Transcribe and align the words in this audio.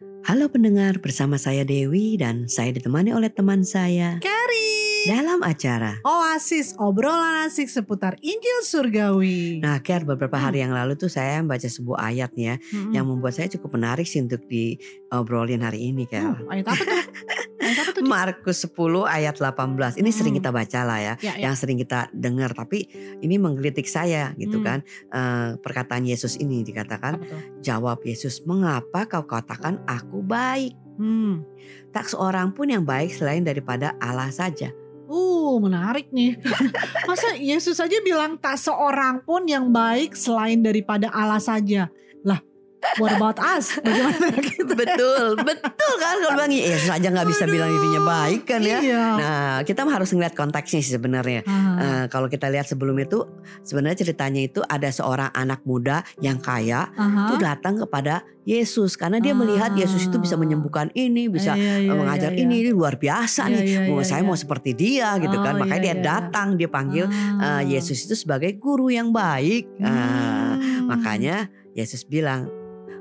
Halo 0.00 0.48
pendengar, 0.48 0.96
bersama 0.96 1.36
saya 1.36 1.60
Dewi 1.60 2.16
dan 2.16 2.48
saya 2.48 2.72
ditemani 2.72 3.12
oleh 3.12 3.28
teman 3.28 3.60
saya 3.60 4.16
Carrie. 4.16 5.04
dalam 5.04 5.44
acara. 5.44 6.00
Oasis 6.00 6.72
obrolan 6.76 7.44
asik 7.44 7.68
seputar 7.68 8.16
Injil 8.18 8.64
Surgawi. 8.64 9.60
Nah, 9.60 9.76
Ker, 9.78 10.08
beberapa 10.08 10.32
Hmm. 10.32 10.44
hari 10.48 10.64
yang 10.64 10.72
lalu 10.72 10.96
tuh 10.96 11.08
saya 11.08 11.44
baca 11.44 11.68
sebuah 11.68 12.00
ayat 12.06 12.32
nih 12.32 12.46
ya 12.46 12.56
Mm-mm. 12.56 12.92
yang 12.96 13.04
membuat 13.04 13.36
saya 13.36 13.48
cukup 13.50 13.76
menarik 13.76 14.08
sih 14.08 14.24
untuk 14.24 14.40
diobrolin 14.46 15.60
hari 15.60 15.92
ini, 15.92 16.08
Ker. 16.08 16.32
Hmm, 16.32 16.48
ayat 16.48 16.64
apa 16.66 16.80
tuh? 16.80 17.04
ayat 17.70 17.78
apa 17.86 17.90
tuh? 17.94 18.02
Di? 18.02 18.08
Markus 18.10 18.58
10 18.66 19.06
ayat 19.06 19.34
18. 19.38 19.94
Ini 19.94 20.10
sering 20.10 20.34
Hmm. 20.34 20.40
kita 20.42 20.50
baca 20.50 20.80
lah 20.82 20.98
ya, 20.98 21.14
Ya, 21.22 21.32
ya. 21.38 21.48
yang 21.48 21.54
sering 21.54 21.78
kita 21.78 22.10
dengar 22.10 22.50
tapi 22.50 22.90
ini 23.22 23.38
menggelitik 23.38 23.86
saya 23.86 24.34
gitu 24.34 24.58
Hmm. 24.58 24.66
kan. 24.66 24.78
Eh, 25.08 25.48
perkataan 25.62 26.02
Yesus 26.02 26.34
ini 26.36 26.60
dikatakan, 26.60 27.22
jawab 27.62 28.02
Yesus, 28.02 28.42
"Mengapa 28.42 29.06
kau 29.06 29.22
katakan 29.22 29.78
aku 29.86 30.20
baik? 30.20 30.74
Hmm. 30.98 31.46
Tak 31.90 32.10
seorang 32.10 32.52
pun 32.52 32.66
yang 32.66 32.82
baik 32.82 33.14
selain 33.14 33.40
daripada 33.40 33.94
Allah 33.96 34.28
saja." 34.28 34.74
Uh, 35.10 35.58
menarik 35.58 36.06
nih. 36.14 36.38
Masa 37.10 37.34
Yesus 37.34 37.82
saja 37.82 37.98
bilang 37.98 38.38
tak 38.38 38.54
seorang 38.54 39.18
pun 39.26 39.42
yang 39.42 39.74
baik 39.74 40.14
selain 40.14 40.62
daripada 40.62 41.10
Allah 41.10 41.42
saja. 41.42 41.90
Lah, 42.22 42.38
what 42.96 43.12
about 43.12 43.36
us? 43.38 43.76
Bagaimana 43.78 44.32
kita? 44.38 44.72
betul, 44.80 45.36
betul 45.36 45.92
kan 45.96 46.16
kalau 46.18 46.34
bilang 46.36 46.50
Yesus 46.50 46.88
aja 46.88 47.06
nggak 47.06 47.28
bisa 47.28 47.44
bilang 47.44 47.68
dirinya 47.68 48.02
baik 48.02 48.42
kan 48.44 48.60
ya. 48.60 48.78
Iya. 48.80 49.04
Nah, 49.16 49.34
kita 49.62 49.84
harus 49.84 50.10
ngeliat 50.10 50.32
konteksnya 50.32 50.80
sih 50.80 50.94
sebenarnya. 50.94 51.42
Ah, 51.44 51.68
Eh, 51.80 52.04
kalau 52.06 52.26
kita 52.26 52.46
lihat 52.46 52.64
sebelum 52.64 52.96
itu, 52.96 53.24
sebenarnya 53.62 54.00
ceritanya 54.00 54.40
itu 54.42 54.60
ada 54.62 54.88
seorang 54.88 55.32
anak 55.32 55.60
muda 55.62 56.00
yang 56.18 56.36
kaya 56.36 56.88
aha. 56.90 57.28
itu 57.28 57.34
datang 57.36 57.76
kepada 57.78 58.20
Yesus 58.42 58.94
karena 58.94 59.16
dia 59.16 59.32
Ah. 59.32 59.38
melihat 59.38 59.72
Yesus 59.72 60.04
itu 60.04 60.16
bisa 60.16 60.34
menyembuhkan 60.34 60.88
ini, 60.92 61.28
bisa 61.28 61.52
Iya, 61.54 61.84
iya, 61.84 61.92
eh, 61.92 61.96
mengajar 61.96 62.32
iya, 62.32 62.40
ini, 62.40 62.54
iya. 62.58 62.68
ini 62.68 62.70
luar 62.70 62.96
biasa 62.96 63.46
Iya, 63.46 63.52
nih. 63.52 63.64
iya, 63.64 63.80
Mau 63.86 64.00
iya, 64.00 64.06
saya 64.06 64.20
iya. 64.20 64.28
mau 64.28 64.36
seperti 64.36 64.70
dia 64.72 65.08
gitu 65.18 65.36
kan. 65.36 65.54
Oh, 65.56 65.60
Makanya 65.62 65.80
iya, 65.80 65.86
dia 65.86 65.96
iya. 65.96 66.04
datang, 66.04 66.48
dia 66.56 66.68
panggil 66.68 67.04
Ah. 67.06 67.60
eh, 67.60 67.76
Yesus 67.76 68.04
itu 68.04 68.14
sebagai 68.14 68.52
guru 68.56 68.88
yang 68.88 69.08
baik. 69.10 69.68
Ah, 69.80 70.56
Hmm. 70.56 70.88
makanya 70.88 71.46
Yesus 71.70 72.02
bilang 72.02 72.50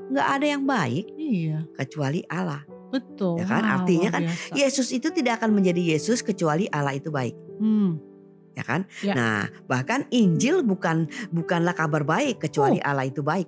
nggak 0.10 0.28
ada 0.28 0.46
yang 0.46 0.64
baik 0.66 1.06
Iya, 1.16 1.64
kecuali 1.78 2.26
Allah. 2.26 2.66
betul. 2.90 3.38
Ya 3.38 3.46
kan? 3.46 3.62
Artinya 3.62 4.10
kan 4.10 4.24
biasa. 4.26 4.54
Yesus 4.58 4.90
itu 4.90 5.14
tidak 5.14 5.38
akan 5.38 5.54
menjadi 5.54 5.94
Yesus 5.94 6.26
kecuali 6.26 6.66
Allah 6.70 6.98
itu 6.98 7.10
baik. 7.10 7.38
Hmm. 7.62 8.02
ya 8.58 8.64
kan? 8.68 8.84
Ya. 9.00 9.14
Nah, 9.16 9.40
bahkan 9.72 10.04
Injil 10.12 10.68
bukan 10.68 11.08
bukanlah 11.32 11.72
kabar 11.72 12.04
baik 12.04 12.44
kecuali 12.44 12.76
Allah 12.84 13.08
itu 13.08 13.24
baik, 13.24 13.48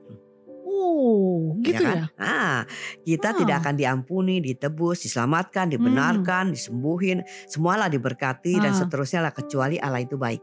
Oh, 0.63 1.57
gitu 1.59 1.83
kan? 1.83 1.97
ya? 1.97 2.05
Ah, 2.15 2.59
kita 3.03 3.33
Ah. 3.33 3.35
tidak 3.35 3.55
akan 3.59 3.75
diampuni, 3.75 4.39
ditebus, 4.39 5.03
diselamatkan, 5.03 5.67
dibenarkan, 5.67 6.55
disembuhin, 6.55 7.25
semualah 7.45 7.91
diberkati 7.91 8.55
dan 8.55 8.71
Ah. 8.71 8.77
seterusnya 8.77 9.19
lah 9.21 9.33
kecuali 9.33 9.75
Allah 9.77 9.99
itu 9.99 10.15
baik. 10.15 10.39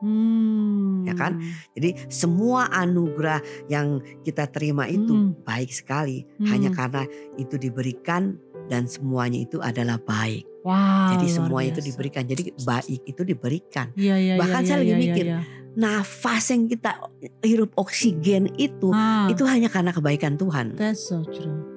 Hmm. 0.00 1.04
Ya 1.04 1.14
kan? 1.14 1.40
Jadi 1.76 2.08
semua 2.08 2.68
anugerah 2.68 3.40
yang 3.68 4.00
kita 4.20 4.48
terima 4.48 4.84
itu 4.84 5.12
Hmm. 5.12 5.36
baik 5.44 5.70
sekali 5.70 6.24
Hmm. 6.40 6.48
hanya 6.48 6.70
karena 6.72 7.04
itu 7.36 7.56
diberikan 7.56 8.36
dan 8.68 8.86
semuanya 8.86 9.40
itu 9.40 9.60
adalah 9.60 10.00
baik. 10.00 10.46
Wow. 10.60 11.16
Jadi 11.16 11.26
semua 11.28 11.60
itu 11.64 11.80
diberikan. 11.80 12.28
Jadi 12.28 12.52
baik 12.52 13.00
itu 13.08 13.22
diberikan. 13.24 13.86
Iya, 13.96 14.16
iya, 14.20 14.34
Bahkan 14.36 14.60
iya, 14.60 14.68
saya 14.68 14.78
lagi 14.84 14.92
iya, 14.92 15.00
mikir, 15.00 15.24
iya. 15.26 15.40
Nafas 15.70 16.50
yang 16.50 16.66
kita 16.66 16.98
hirup 17.46 17.70
oksigen 17.78 18.50
itu 18.58 18.90
Ah, 18.90 19.30
itu 19.30 19.46
hanya 19.46 19.70
karena 19.70 19.94
kebaikan 19.94 20.34
Tuhan, 20.34 20.74
that's 20.74 21.06
so 21.06 21.22
true. 21.22 21.69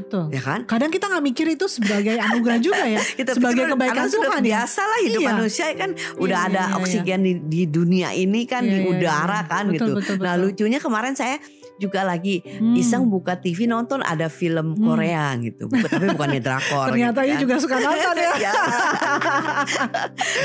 Betul. 0.00 0.24
ya 0.30 0.40
kan? 0.40 0.60
Kadang 0.64 0.88
kita 0.88 1.06
nggak 1.06 1.24
mikir 1.24 1.46
itu 1.50 1.66
sebagai 1.66 2.16
anugerah 2.16 2.58
juga 2.58 2.84
ya. 2.84 3.00
Kita 3.20 3.32
Sebagai 3.32 3.60
pikir 3.60 3.72
kebaikan 3.72 3.94
karena 3.96 4.08
sudah 4.08 4.28
Tuhan 4.28 4.40
ya. 4.40 4.48
biasa 4.50 4.80
lah 4.82 4.98
hidup 5.00 5.20
Iya. 5.20 5.28
manusia 5.30 5.66
kan 5.74 5.90
udah 6.16 6.38
Iya, 6.38 6.48
ada 6.48 6.58
iya, 6.58 6.66
iya. 6.66 6.78
oksigen 6.78 7.20
di, 7.20 7.32
di 7.42 7.62
dunia 7.66 8.08
ini 8.12 8.40
kan 8.44 8.62
Iya, 8.62 8.70
di 8.70 8.78
iya, 8.78 8.88
udara 8.88 9.38
iya. 9.38 9.46
kan 9.46 9.64
Betul, 9.66 9.74
gitu. 9.76 9.92
betul, 9.94 10.14
Nah 10.18 10.32
betul. 10.32 10.44
lucunya 10.46 10.78
kemarin 10.78 11.14
saya 11.14 11.36
juga 11.76 12.00
lagi 12.02 12.40
Hmm. 12.44 12.76
iseng 12.76 13.06
buka 13.06 13.34
TV 13.34 13.64
nonton 13.64 14.00
ada 14.02 14.28
film 14.28 14.74
Hmm. 14.74 14.84
Korea 14.86 15.32
gitu, 15.38 15.64
tapi 15.64 16.06
bukannya 16.10 16.38
drakor. 16.38 16.86
Ternyata 16.90 17.20
gitu 17.20 17.24
ia 17.24 17.34
kan. 17.34 17.40
juga 17.40 17.54
suka 17.56 17.76
nonton 17.78 18.14
ya. 18.16 18.32
Ya. 18.40 18.52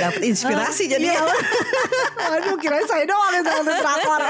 Dapat 0.01 0.21
inspirasi 0.23 0.83
jadi 0.87 1.07
Iya. 1.07 1.21
Aduh, 2.33 2.57
kirain 2.57 2.83
saya 2.83 3.03
doang 3.03 3.31
yang 3.33 3.45
nonton 3.45 3.67
drakor. 3.73 4.21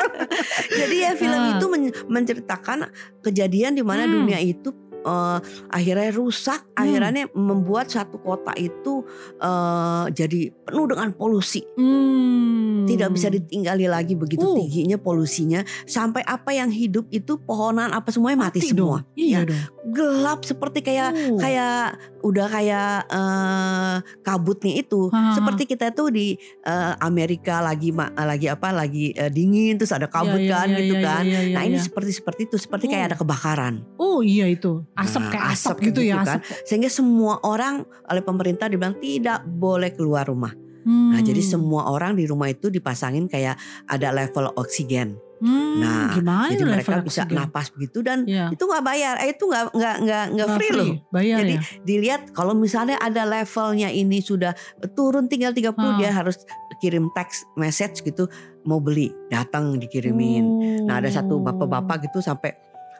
Jadi 0.67 0.95
ya 0.97 1.11
film 1.13 1.39
Ah. 1.39 1.51
itu 1.51 1.65
men- 1.67 1.95
menceritakan 2.07 2.89
kejadian 3.21 3.73
di 3.73 3.81
mana 3.81 4.03
Hmm. 4.03 4.13
dunia 4.15 4.39
itu 4.39 4.69
eh, 5.05 5.39
akhirnya 5.69 6.09
rusak, 6.11 6.65
akhirnya 6.73 7.05
membuat 7.31 7.87
satu 7.87 8.17
kota 8.17 8.51
itu 8.55 9.05
eh, 9.37 10.05
jadi 10.11 10.41
penuh 10.63 10.85
dengan 10.87 11.09
polusi. 11.11 11.61
Hmm. 11.75 12.83
Tidak 12.85 13.09
bisa 13.09 13.29
ditinggali 13.29 13.85
lagi 13.85 14.13
begitu 14.13 14.41
Uh. 14.43 14.53
tingginya 14.55 14.97
polusinya 14.97 15.59
sampai 15.83 16.21
apa 16.23 16.51
yang 16.51 16.69
hidup 16.69 17.05
itu 17.09 17.37
pohonan 17.39 17.89
apa 17.89 18.09
semuanya 18.09 18.45
mati, 18.45 18.61
semua. 18.61 19.01
dong. 19.01 19.13
Iya 19.15 19.33
Ya, 19.35 19.41
dong. 19.43 19.61
gelap 19.87 20.39
seperti 20.41 20.79
kayak 20.81 21.11
Uh. 21.11 21.37
kayak 21.37 21.97
udah 22.21 22.47
kayak 22.47 23.05
eh, 23.07 23.95
kabutnya 24.21 24.73
itu 24.75 25.07
Ha, 25.07 25.33
seperti 25.33 25.65
kita 25.67 25.91
tuh 25.91 26.09
di 26.09 26.33
eh, 26.61 26.93
Amerika 26.99 27.59
lagi 27.59 27.89
ma- 27.89 28.09
lagi 28.15 28.47
apa 28.47 28.69
lagi 28.71 29.11
eh, 29.11 29.29
dingin 29.29 29.75
terus 29.75 29.91
ada 29.91 30.05
kabut 30.05 30.37
Iya, 30.37 30.41
iya, 30.41 30.55
kan 30.55 30.67
iya, 30.67 30.77
gitu 30.79 30.95
iya, 30.95 31.03
kan 31.03 31.23
iya, 31.23 31.39
iya, 31.43 31.53
nah 31.53 31.61
ini 31.63 31.77
seperti 31.77 32.11
seperti 32.11 32.41
itu 32.45 32.57
seperti 32.57 32.85
kayak 32.87 33.03
Oh. 33.03 33.07
ada 33.07 33.17
kebakaran 33.17 33.73
Oh 33.97 34.19
iya 34.21 34.45
itu. 34.47 34.81
Asap 34.95 35.21
Nah, 35.21 35.29
kayak 35.29 35.45
asap, 35.45 35.53
asap 35.53 35.75
gitu 35.83 35.99
kayak 35.99 36.07
ya. 36.07 36.15
gitu 36.15 36.25
kan. 36.25 36.39
asap. 36.39 36.63
sehingga 36.63 36.89
semua 36.89 37.33
orang 37.43 37.75
oleh 38.05 38.23
pemerintah 38.23 38.65
dibilang 38.65 38.95
tidak 38.97 39.39
boleh 39.45 39.91
keluar 39.91 40.23
rumah 40.23 40.55
Hmm. 40.81 41.09
nah 41.09 41.19
jadi 41.19 41.41
semua 41.41 41.89
orang 41.89 42.13
di 42.13 42.23
rumah 42.23 42.45
itu 42.45 42.69
dipasangin 42.69 43.25
kayak 43.25 43.57
ada 43.85 44.09
level 44.11 44.53
oksigen 44.55 45.17
Hmm, 45.35 45.77
nah, 45.77 46.13
gimana 46.13 46.47
jadi 46.47 46.63
mereka 46.63 46.89
level 46.93 47.03
bisa 47.03 47.21
oksigen? 47.21 47.35
napas 47.35 47.67
begitu 47.67 47.99
dan 47.99 48.23
Iya. 48.23 48.47
itu 48.47 48.63
nggak 48.63 48.83
bayar 48.83 49.13
eh 49.19 49.33
itu 49.33 49.43
nggak 49.43 49.63
nggak 49.67 49.95
nggak 49.97 49.97
nggak 49.99 50.25
Nggak 50.31 50.47
free 50.55 50.71
loh 50.71 50.87
Bayar 51.09 51.37
Jadi 51.41 51.53
ya. 51.53 51.61
dilihat 51.81 52.21
kalau 52.31 52.53
misalnya 52.53 52.95
ada 52.97 53.21
levelnya 53.25 53.89
ini 53.89 54.21
sudah 54.21 54.55
turun 54.89 55.25
tinggal 55.25 55.51
30 55.51 55.75
Ah. 55.75 55.97
dia 55.97 56.13
harus 56.13 56.39
kirim 56.77 57.11
teks 57.11 57.43
message 57.55 57.99
gitu 57.99 58.29
mau 58.61 58.77
beli 58.77 59.09
datang 59.27 59.75
dikirimin. 59.75 60.45
Nah 60.83 60.97
ada 60.97 61.09
satu 61.09 61.37
bapak-bapak 61.37 62.05
gitu 62.05 62.21
sampai 62.21 62.55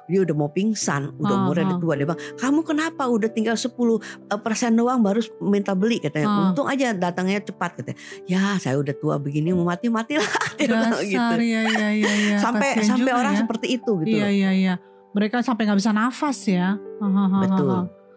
dia 0.05 0.19
udah 0.21 0.35
mau 0.37 0.49
pingsan, 0.49 1.13
udah 1.17 1.35
Ah, 1.35 1.41
umurnya 1.45 1.63
ah. 1.65 1.69
udah 1.73 1.77
tua 1.81 1.93
dia 1.97 2.05
bilang, 2.05 2.21
"Kamu 2.37 2.59
kenapa 2.61 3.03
udah 3.09 3.29
tinggal 3.29 3.57
10 3.57 3.97
eh, 4.29 4.39
persen 4.39 4.73
doang 4.73 5.01
baru 5.01 5.21
minta 5.41 5.73
beli?" 5.73 5.97
katanya. 5.97 6.27
Ah. 6.29 6.39
"Untung 6.49 6.67
aja 6.69 6.93
datangnya 6.93 7.41
cepat," 7.41 7.81
katanya. 7.81 7.97
"Ya, 8.25 8.57
saya 8.61 8.77
udah 8.77 8.93
tua 8.95 9.17
begini 9.17 9.51
mau 9.51 9.65
mati-matilah." 9.65 10.25
Dia 10.61 10.71
Dasar 10.71 11.03
gitu. 11.03 11.35
ya 11.43 11.61
ya 11.67 11.89
ya 11.91 12.13
ya. 12.31 12.37
Sampai 12.39 12.79
Kasihan 12.79 12.97
sampai 13.01 13.11
orang 13.11 13.33
ya. 13.35 13.39
seperti 13.43 13.67
itu 13.75 13.91
gitu. 14.05 14.15
Iya 14.21 14.27
iya 14.31 14.49
iya. 14.55 14.73
Mereka 15.15 15.39
sampai 15.41 15.67
nggak 15.67 15.79
bisa 15.79 15.91
nafas 15.95 16.37
ya. 16.47 16.75
Hahaha. 16.99 17.39
Betul. 17.43 17.69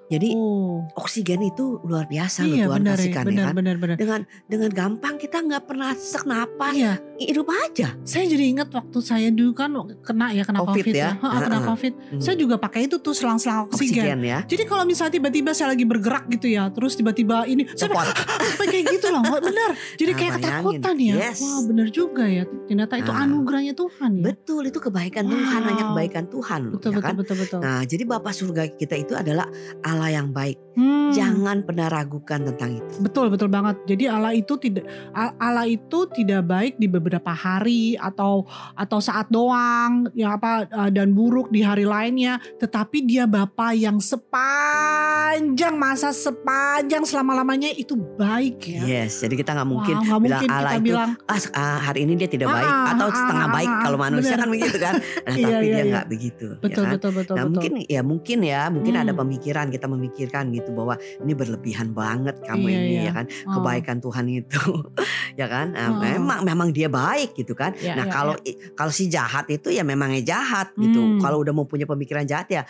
Jadi 0.08 0.32
Oh. 0.32 0.88
oksigen 0.94 1.41
itu 1.42 1.80
luar 1.82 2.04
biasa 2.04 2.41
Iya 2.42 2.64
loh 2.64 2.72
Tuhan 2.72 2.80
benar 2.80 2.94
ya, 2.94 2.98
kasihkan 2.98 3.22
ya 3.22 3.28
benar 3.28 3.44
kan. 3.44 3.54
benar 3.54 3.76
benar. 3.76 3.96
Dengan 3.96 4.20
dengan 4.44 4.70
gampang 4.70 5.14
kita 5.16 5.36
nggak 5.38 5.62
pernah 5.64 5.91
sek 5.92 6.24
napas, 6.24 6.72
Iya, 6.72 6.96
hidup 7.19 7.44
aja. 7.46 7.92
saya 8.02 8.24
jadi 8.24 8.44
ingat 8.50 8.69
waktu 8.70 8.98
saya 8.98 9.28
dulu 9.28 9.52
kan 9.52 9.69
kena 10.00 10.32
ya 10.32 10.42
kena 10.42 10.60
Covid 10.60 10.80
covid, 10.80 10.94
ya. 10.94 11.12
ya. 11.12 11.20
Ha, 11.20 11.38
kena 11.42 11.58
covid. 11.62 11.92
Hmm. 11.92 12.20
Saya 12.20 12.34
juga 12.34 12.56
pakai 12.56 12.80
itu 12.84 12.96
tuh 12.96 13.12
selang-selang 13.12 13.69
oksigen. 13.69 14.00
oksigen 14.00 14.19
ya. 14.22 14.38
Jadi 14.42 14.62
kalau 14.64 14.82
misalnya 14.82 15.12
tiba-tiba 15.14 15.50
saya 15.52 15.69
lagi 15.70 15.84
bergerak 15.84 16.25
gitu 16.30 16.48
ya, 16.48 16.69
terus 16.69 16.94
tiba-tiba 16.94 17.44
ini 17.44 17.69
saya 17.70 17.92
sampai 17.92 18.66
kayak 18.66 18.84
gitu 18.90 19.06
loh, 19.08 19.20
benar. 19.22 19.70
Jadi 19.94 20.08
Nah, 20.08 20.19
kayak 20.19 20.32
bayangin. 20.32 20.48
ketakutan 20.48 20.96
ya. 20.98 21.14
Yes. 21.20 21.38
Wah, 21.38 21.60
benar 21.64 21.88
juga 21.90 22.25
ya. 22.25 22.42
Ternyata 22.64 22.94
itu 22.96 23.10
Nah. 23.10 23.22
anugerahnya 23.22 23.75
Tuhan 23.75 24.10
ya. 24.14 24.22
Betul 24.25 24.62
itu 24.64 24.78
kebaikan 24.78 25.25
Tuhan 25.26 25.60
hanya 25.62 25.82
Wow. 25.82 25.90
kebaikan 25.92 26.25
Tuhan 26.26 26.60
loh, 26.64 26.72
betul 26.75 26.88
ya 26.88 26.96
betul 26.96 27.04
kan. 27.04 27.14
betul 27.19 27.36
betul. 27.36 27.60
Nah 27.60 27.80
jadi 27.82 28.02
Bapak 28.04 28.32
surga 28.32 28.62
kita 28.70 28.94
itu 28.96 29.12
adalah 29.12 29.44
Allah 29.82 29.97
yang 30.06 30.31
baik. 30.31 30.55
Hmm. 30.78 31.11
Jangan 31.11 31.67
pernah 31.67 31.90
ragukan 31.90 32.38
tentang 32.44 32.78
itu. 32.78 33.02
Betul 33.02 33.26
betul 33.28 33.50
banget. 33.50 33.75
Jadi 33.82 34.06
Allah 34.06 34.31
itu 34.31 34.55
tidak 34.55 34.87
Al- 35.11 35.34
Allah 35.37 35.67
itu 35.67 36.06
tidak 36.08 36.46
baik 36.46 36.78
di 36.78 36.87
beberapa 36.87 37.34
hari 37.34 37.99
atau 37.99 38.46
atau 38.73 38.99
saat 39.00 39.26
doang 39.26 40.06
ya 40.14 40.38
apa 40.38 40.70
uh, 40.70 40.87
dan 40.87 41.11
buruk 41.11 41.50
di 41.50 41.61
hari 41.61 41.82
lainnya, 41.82 42.38
tetapi 42.56 43.02
dia 43.02 43.26
Bapa 43.26 43.75
yang 43.75 43.99
sepanjang 43.99 45.75
masa 45.75 46.11
sepanjang 46.11 47.02
selama-lamanya 47.02 47.73
itu 47.73 47.99
baik 48.14 48.62
ya. 48.69 48.82
Yes, 49.02 49.19
jadi 49.19 49.34
kita 49.34 49.50
nggak 49.55 49.67
mungkin 49.67 49.94
Wah, 49.94 50.05
nggak 50.05 50.20
bilang 50.20 50.38
mungkin 50.38 50.50
Allah 50.52 50.70
kita 50.70 50.78
itu 50.78 50.87
bilang 50.87 51.11
ah, 51.25 51.40
ah, 51.52 51.78
hari 51.81 51.99
ini 52.05 52.12
dia 52.14 52.28
tidak 52.28 52.46
Ah, 52.49 52.55
baik 52.55 52.75
atau 52.88 53.06
ah, 53.06 53.12
setengah 53.12 53.44
ah, 53.44 53.52
baik 53.52 53.69
ah, 53.69 53.81
kalau 53.82 53.99
manusia 53.99 54.31
benar. 54.31 54.38
kan 54.38 54.49
begitu 54.49 54.76
kan. 54.78 54.94
Nah, 54.94 55.34
Iya, 55.38 55.46
tapi 55.49 55.50
iya, 55.50 55.58
dia 55.58 55.75
iya. 55.75 55.90
nggak 55.90 56.06
begitu. 56.06 56.46
betul 56.56 56.69
ya 56.78 56.87
kan? 56.87 56.93
betul 56.94 57.11
betul 57.12 57.34
Nah 57.34 57.43
betul. 57.43 57.50
mungkin 57.50 57.73
ya 57.84 58.00
mungkin 58.05 58.38
ya 58.40 58.61
mungkin 58.69 58.94
ada 58.94 59.06
Hmm. 59.08 59.19
pemikiran 59.19 59.67
kita 59.69 59.87
memikirkan 59.88 60.50
gitu 60.50 60.70
bahwa 60.70 60.94
ini 61.19 61.32
berlebihan 61.32 61.90
banget 61.90 62.37
kamu 62.40 62.67
Iya, 62.67 62.79
ini 62.79 62.93
iya. 62.94 63.02
ya 63.05 63.12
kan 63.12 63.26
Oh. 63.44 63.52
kebaikan 63.56 63.99
Tuhan 63.99 64.26
itu 64.29 64.62
ya 65.40 65.46
kan 65.46 65.73
Oh. 65.73 65.96
memang 65.96 66.40
memang 66.43 66.69
dia 66.70 66.87
baik 66.87 67.32
gitu 67.35 67.52
kan 67.52 67.73
Ya, 67.75 67.94
nah 67.94 68.05
ya, 68.05 68.12
kalau 68.12 68.35
i- 68.43 68.58
kalau 68.73 68.90
si 68.90 69.06
jahat 69.06 69.49
itu 69.49 69.69
ya 69.69 69.82
memangnya 69.82 70.20
jahat 70.23 70.75
gitu 70.75 70.99
Hmm. 70.99 71.19
kalau 71.19 71.40
udah 71.40 71.52
mau 71.52 71.64
punya 71.64 71.85
pemikiran 71.85 72.23
jahat 72.23 72.49
ya 72.49 72.62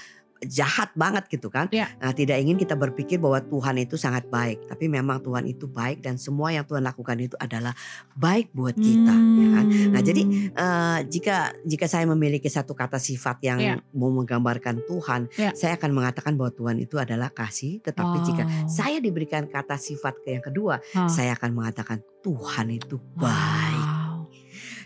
jahat 0.46 0.94
banget 0.94 1.26
gitu 1.26 1.50
kan. 1.50 1.66
Iya. 1.70 1.90
Nah, 1.98 2.14
tidak 2.14 2.38
ingin 2.38 2.54
kita 2.54 2.78
berpikir 2.78 3.18
bahwa 3.18 3.42
Tuhan 3.42 3.76
itu 3.82 3.98
sangat 3.98 4.30
baik, 4.30 4.70
tapi 4.70 4.86
memang 4.86 5.18
Tuhan 5.18 5.46
itu 5.46 5.66
baik 5.66 6.04
dan 6.04 6.14
semua 6.14 6.54
yang 6.54 6.62
Tuhan 6.62 6.84
lakukan 6.84 7.18
itu 7.18 7.34
adalah 7.40 7.74
baik 8.14 8.54
buat 8.54 8.74
kita, 8.74 9.14
ya 9.14 9.48
kan. 9.54 9.66
Nah, 9.94 10.02
jadi 10.02 10.22
Hmm. 10.28 10.50
Eh, 10.58 10.98
jika 11.08 11.54
jika 11.64 11.86
saya 11.88 12.04
memiliki 12.04 12.46
satu 12.50 12.74
kata 12.76 13.00
sifat 13.00 13.38
yang 13.42 13.58
Iya. 13.58 13.74
mau 13.94 14.10
menggambarkan 14.12 14.84
Tuhan, 14.84 15.30
Iya. 15.34 15.54
saya 15.54 15.72
akan 15.78 15.90
mengatakan 15.94 16.34
bahwa 16.36 16.52
Tuhan 16.52 16.76
itu 16.78 16.98
adalah 16.98 17.30
kasih. 17.32 17.80
Tetapi 17.80 18.16
jika 18.22 18.44
Wow. 18.44 18.68
saya 18.68 18.98
diberikan 18.98 19.46
kata 19.46 19.78
sifat 19.78 20.20
yang 20.26 20.42
kedua, 20.44 20.78
saya 21.08 21.34
akan 21.38 21.54
mengatakan 21.54 22.02
Tuhan 22.20 22.74
itu 22.74 22.98
baik. 23.16 23.24
Wow. 23.24 23.67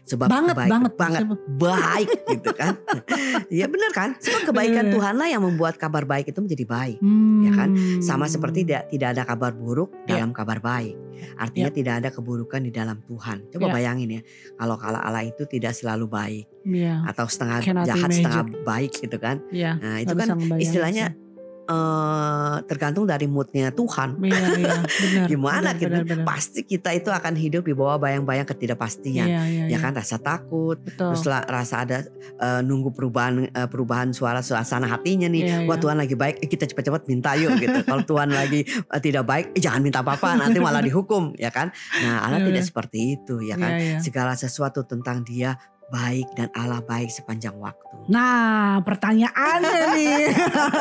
Sebab 0.02 0.26
Banget, 0.26 0.54
baik 0.58 0.70
banget. 0.70 0.92
banget 0.98 1.22
baik 1.56 2.08
gitu 2.26 2.50
kan. 2.52 2.74
ya 3.62 3.70
benar 3.70 3.90
kan? 3.94 4.10
Sebab 4.18 4.50
kebaikan. 4.50 4.90
Tuhanlah 4.90 5.30
yang 5.30 5.40
membuat 5.40 5.78
kabar 5.78 6.02
baik 6.02 6.26
itu 6.26 6.42
menjadi 6.42 6.66
baik. 6.66 6.98
Hmm. 6.98 7.46
Ya 7.46 7.50
kan? 7.54 7.68
Sama 8.02 8.26
seperti 8.26 8.66
tidak 8.66 8.90
tidak 8.90 9.14
ada 9.14 9.22
kabar 9.22 9.54
buruk 9.54 9.94
Iya. 10.04 10.18
dalam 10.18 10.34
kabar 10.34 10.58
baik. 10.58 10.98
Artinya 11.38 11.70
tidak 11.70 11.94
ada 12.02 12.08
keburukan 12.10 12.60
di 12.60 12.74
dalam 12.74 12.98
Tuhan. 13.00 13.46
Coba 13.48 13.70
Iya. 13.70 13.74
bayangin 13.74 14.08
ya, 14.10 14.22
kalau 14.58 14.74
kalau 14.74 14.98
Allah 14.98 15.22
itu 15.22 15.46
tidak 15.46 15.70
selalu 15.70 16.10
baik 16.10 16.44
Iya. 16.66 17.06
atau 17.06 17.30
setengah 17.30 17.58
Cannot 17.62 17.86
jahat 17.86 18.10
imagine. 18.10 18.18
setengah 18.18 18.44
baik 18.66 18.90
gitu 18.92 19.16
kan. 19.16 19.36
Iya. 19.54 19.72
Nah, 19.78 19.96
itu 20.02 20.10
nggak 20.10 20.28
kan 20.28 20.38
istilahnya 20.58 21.04
sih. 21.14 21.21
Eh 21.62 22.56
tergantung 22.66 23.06
dari 23.06 23.30
moodnya 23.30 23.70
Tuhan. 23.70 24.18
Iya, 24.18 24.44
iya, 24.58 24.74
benar. 24.82 25.26
Gimana 25.30 25.70
benar, 25.70 25.80
gitu? 25.80 25.92
benar, 25.94 26.04
benar. 26.06 26.26
Pasti 26.26 26.60
kita 26.66 26.90
itu 26.90 27.08
akan 27.08 27.34
hidup 27.38 27.62
di 27.66 27.74
bawah 27.74 28.02
bayang-bayang 28.02 28.46
ketidakpastian. 28.46 29.26
Iya, 29.26 29.42
iya, 29.46 29.64
Ya 29.70 29.76
iya. 29.76 29.78
kan 29.78 29.94
rasa 29.94 30.18
takut, 30.18 30.78
Betul. 30.82 31.14
terus 31.14 31.22
rasa 31.26 31.74
ada 31.86 31.98
eh, 32.18 32.60
nunggu 32.66 32.90
perubahan 32.90 33.46
eh, 33.46 33.68
perubahan 33.70 34.10
suara 34.10 34.42
suasana 34.42 34.90
hatinya 34.90 35.30
nih. 35.30 35.42
Iya, 35.42 35.56
Wah 35.70 35.78
iya. 35.78 35.82
Tuhan 35.82 35.96
lagi 36.02 36.14
baik, 36.18 36.36
eh, 36.42 36.48
kita 36.50 36.66
cepat-cepat 36.66 37.06
minta 37.06 37.34
yuk 37.38 37.54
gitu. 37.62 37.78
Kalau 37.88 38.02
Tuhan 38.02 38.34
lagi 38.34 38.66
eh, 38.66 39.00
tidak 39.00 39.24
baik, 39.24 39.46
eh, 39.54 39.60
jangan 39.62 39.80
minta 39.80 40.02
apa-apa, 40.02 40.34
nanti 40.38 40.58
malah 40.58 40.82
dihukum, 40.82 41.32
ya 41.38 41.54
kan? 41.54 41.70
Nah 42.02 42.26
Allah 42.26 42.40
Iya, 42.42 42.48
tidak 42.50 42.62
iya. 42.62 42.68
seperti 42.68 42.98
itu, 43.16 43.34
ya 43.44 43.54
kan? 43.54 43.70
Iya, 43.78 43.82
iya. 43.86 43.98
Segala 44.02 44.32
sesuatu 44.34 44.82
tentang 44.82 45.22
Dia 45.22 45.54
baik 45.92 46.26
dan 46.32 46.48
Allah 46.56 46.80
baik 46.80 47.12
sepanjang 47.12 47.52
waktu. 47.54 48.08
Nah, 48.08 48.80
pertanyaannya 48.80 49.82
nih. 49.92 50.24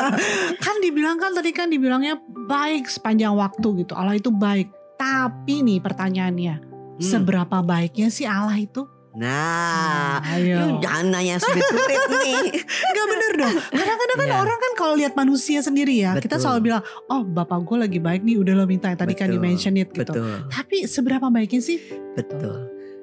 kan 0.64 0.76
dibilang 0.80 1.20
kan 1.20 1.36
tadi 1.36 1.52
kan 1.52 1.68
dibilangnya 1.68 2.16
baik 2.48 2.88
sepanjang 2.88 3.36
waktu 3.36 3.84
gitu. 3.84 3.92
Allah 3.92 4.16
itu 4.16 4.32
baik. 4.32 4.72
Tapi 4.96 5.60
nih 5.60 5.78
pertanyaannya, 5.78 6.54
Hmm. 6.92 7.00
seberapa 7.00 7.60
baiknya 7.60 8.08
sih 8.08 8.24
Allah 8.24 8.54
itu? 8.54 8.84
Nah, 9.12 10.24
ayo. 10.24 10.56
Lu 10.56 10.66
jangan 10.80 11.12
nanya 11.12 11.36
sulit-sulit 11.36 12.00
nih. 12.16 12.48
Enggak 12.88 13.06
bener 13.06 13.32
dong. 13.36 13.54
Kadang-kadang 13.70 14.16
kan 14.16 14.28
Iya. 14.28 14.36
orang 14.40 14.58
kan 14.58 14.72
kalau 14.72 14.94
lihat 14.96 15.12
manusia 15.12 15.60
sendiri 15.60 16.00
ya, 16.00 16.16
kita 16.16 16.36
Betul. 16.36 16.42
selalu 16.42 16.60
bilang, 16.64 16.82
"Oh, 17.06 17.20
bapak 17.20 17.60
gue 17.62 17.76
lagi 17.78 17.98
baik 18.00 18.24
nih, 18.24 18.40
udah 18.40 18.54
lo 18.54 18.64
minta 18.64 18.88
yang 18.88 18.96
tadi 18.96 19.12
kan 19.12 19.28
di 19.28 19.36
Betul, 19.36 19.44
mention 19.44 19.74
it 19.76 19.92
gitu." 19.92 20.08
Betul, 20.08 20.48
Tapi 20.48 20.76
seberapa 20.86 21.28
baiknya 21.28 21.60
sih? 21.60 21.76
betul. 22.12 22.56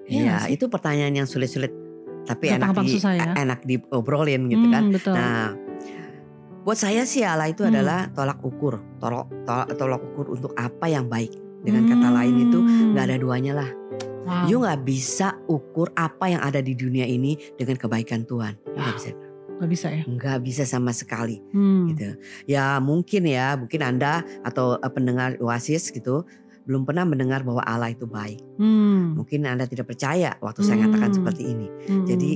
Iya 0.10 0.50
sih? 0.50 0.58
itu 0.58 0.66
pertanyaan 0.66 1.14
yang 1.14 1.28
sulit-sulit, 1.30 1.70
tapi 2.30 2.46
enak 2.48 2.70
di 2.78 2.90
susah 2.94 3.14
ya. 3.16 3.34
enak 3.34 3.60
diobrolin 3.66 4.46
gitu 4.48 4.62
Hmm, 4.64 4.72
kan. 4.72 4.84
betul. 4.94 5.14
Nah, 5.14 5.50
buat 6.62 6.78
saya 6.78 7.02
sih 7.04 7.26
Allah 7.26 7.50
itu 7.50 7.66
Hmm. 7.66 7.74
adalah 7.74 8.06
tolak 8.12 8.38
ukur, 8.40 8.78
tolak 8.98 9.26
tolak, 9.44 9.68
tolak 9.74 10.02
ukur 10.04 10.30
untuk 10.30 10.54
apa 10.54 10.86
yang 10.86 11.08
baik. 11.08 11.34
Dengan 11.60 11.90
kata 11.90 12.08
lain 12.14 12.36
itu 12.46 12.60
Hmm. 12.62 12.94
nggak 12.94 13.06
ada 13.06 13.18
duanya 13.18 13.54
lah. 13.58 13.70
Wow. 14.22 14.46
You 14.46 14.58
nggak 14.62 14.86
bisa 14.86 15.28
ukur 15.46 15.90
apa 15.94 16.30
yang 16.30 16.40
ada 16.40 16.62
di 16.62 16.72
dunia 16.72 17.04
ini 17.04 17.36
dengan 17.58 17.76
kebaikan 17.76 18.24
Tuhan. 18.24 18.54
You 18.70 18.78
nggak 18.78 18.96
bisa, 18.96 19.10
Nggak 19.58 19.70
bisa 19.70 19.88
ya. 19.90 20.04
nggak 20.06 20.38
bisa 20.40 20.64
sama 20.64 20.94
sekali. 20.94 21.42
Hmm. 21.50 21.90
gitu. 21.90 22.14
Ya 22.46 22.78
mungkin 22.78 23.26
ya, 23.26 23.58
mungkin 23.58 23.82
Anda 23.82 24.22
atau 24.40 24.78
eh, 24.78 24.88
pendengar 24.88 25.36
Oasis 25.40 25.90
gitu 25.90 26.24
belum 26.66 26.84
pernah 26.88 27.06
mendengar 27.08 27.42
bahwa 27.44 27.64
Allah 27.64 27.94
itu 27.94 28.06
baik. 28.06 28.40
Hmm. 28.60 29.16
Mungkin 29.20 29.48
Anda 29.48 29.66
tidak 29.66 29.90
percaya 29.90 30.36
waktu 30.44 30.62
saya 30.64 30.84
katakan 30.86 31.12
Hmm. 31.12 31.18
seperti 31.22 31.44
ini. 31.48 31.68
Hmm. 31.88 32.06
Jadi, 32.06 32.32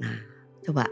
nah, 0.00 0.16
coba 0.64 0.84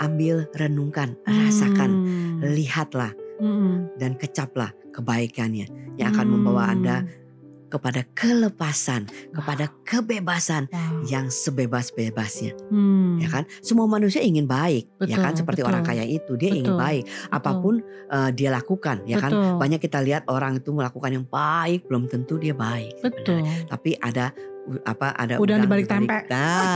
ambil 0.00 0.48
renungkan, 0.56 1.16
rasakan, 1.28 1.90
Hmm. 1.92 2.40
lihatlah 2.56 3.12
Hmm. 3.40 3.88
dan 3.96 4.16
kecaplah 4.16 4.72
kebaikannya 4.92 5.96
yang 5.96 6.08
akan 6.12 6.26
membawa 6.28 6.72
Anda 6.72 7.04
kepada 7.70 8.02
kelepasan, 8.12 9.06
kepada 9.30 9.70
kebebasan 9.86 10.66
Wow. 10.70 11.06
yang 11.06 11.26
sebebas-bebasnya, 11.30 12.52
Hmm. 12.68 13.22
ya 13.22 13.30
kan? 13.30 13.46
Semua 13.62 13.86
manusia 13.86 14.20
ingin 14.20 14.44
baik, 14.44 14.90
ya 15.06 15.16
kan? 15.16 15.32
Betul, 15.32 15.40
Seperti 15.46 15.60
betul. 15.62 15.70
orang 15.72 15.82
kaya 15.86 16.04
itu, 16.04 16.34
dia 16.34 16.50
ingin 16.50 16.74
Betul, 16.74 16.82
baik, 16.82 17.02
apa 17.30 17.50
pun 17.56 17.74
eh, 18.10 18.30
dia 18.34 18.50
lakukan, 18.50 19.06
ya 19.06 19.22
kan? 19.22 19.30
Betul. 19.30 19.54
Banyak 19.56 19.80
kita 19.80 19.98
lihat 20.02 20.26
orang 20.26 20.58
itu 20.58 20.74
melakukan 20.74 21.10
yang 21.14 21.24
baik, 21.24 21.86
belum 21.86 22.10
tentu 22.10 22.36
dia 22.36 22.52
baik. 22.52 22.98
Betul. 22.98 23.46
sebenarnya. 23.46 23.70
Tapi 23.70 23.90
ada 23.96 24.26
apa? 24.84 25.14
Ada 25.16 25.34
Udang 25.38 25.58
udang 25.58 25.60
dibalik 25.66 25.86
tempe. 25.88 26.18
Nah, 26.30 26.74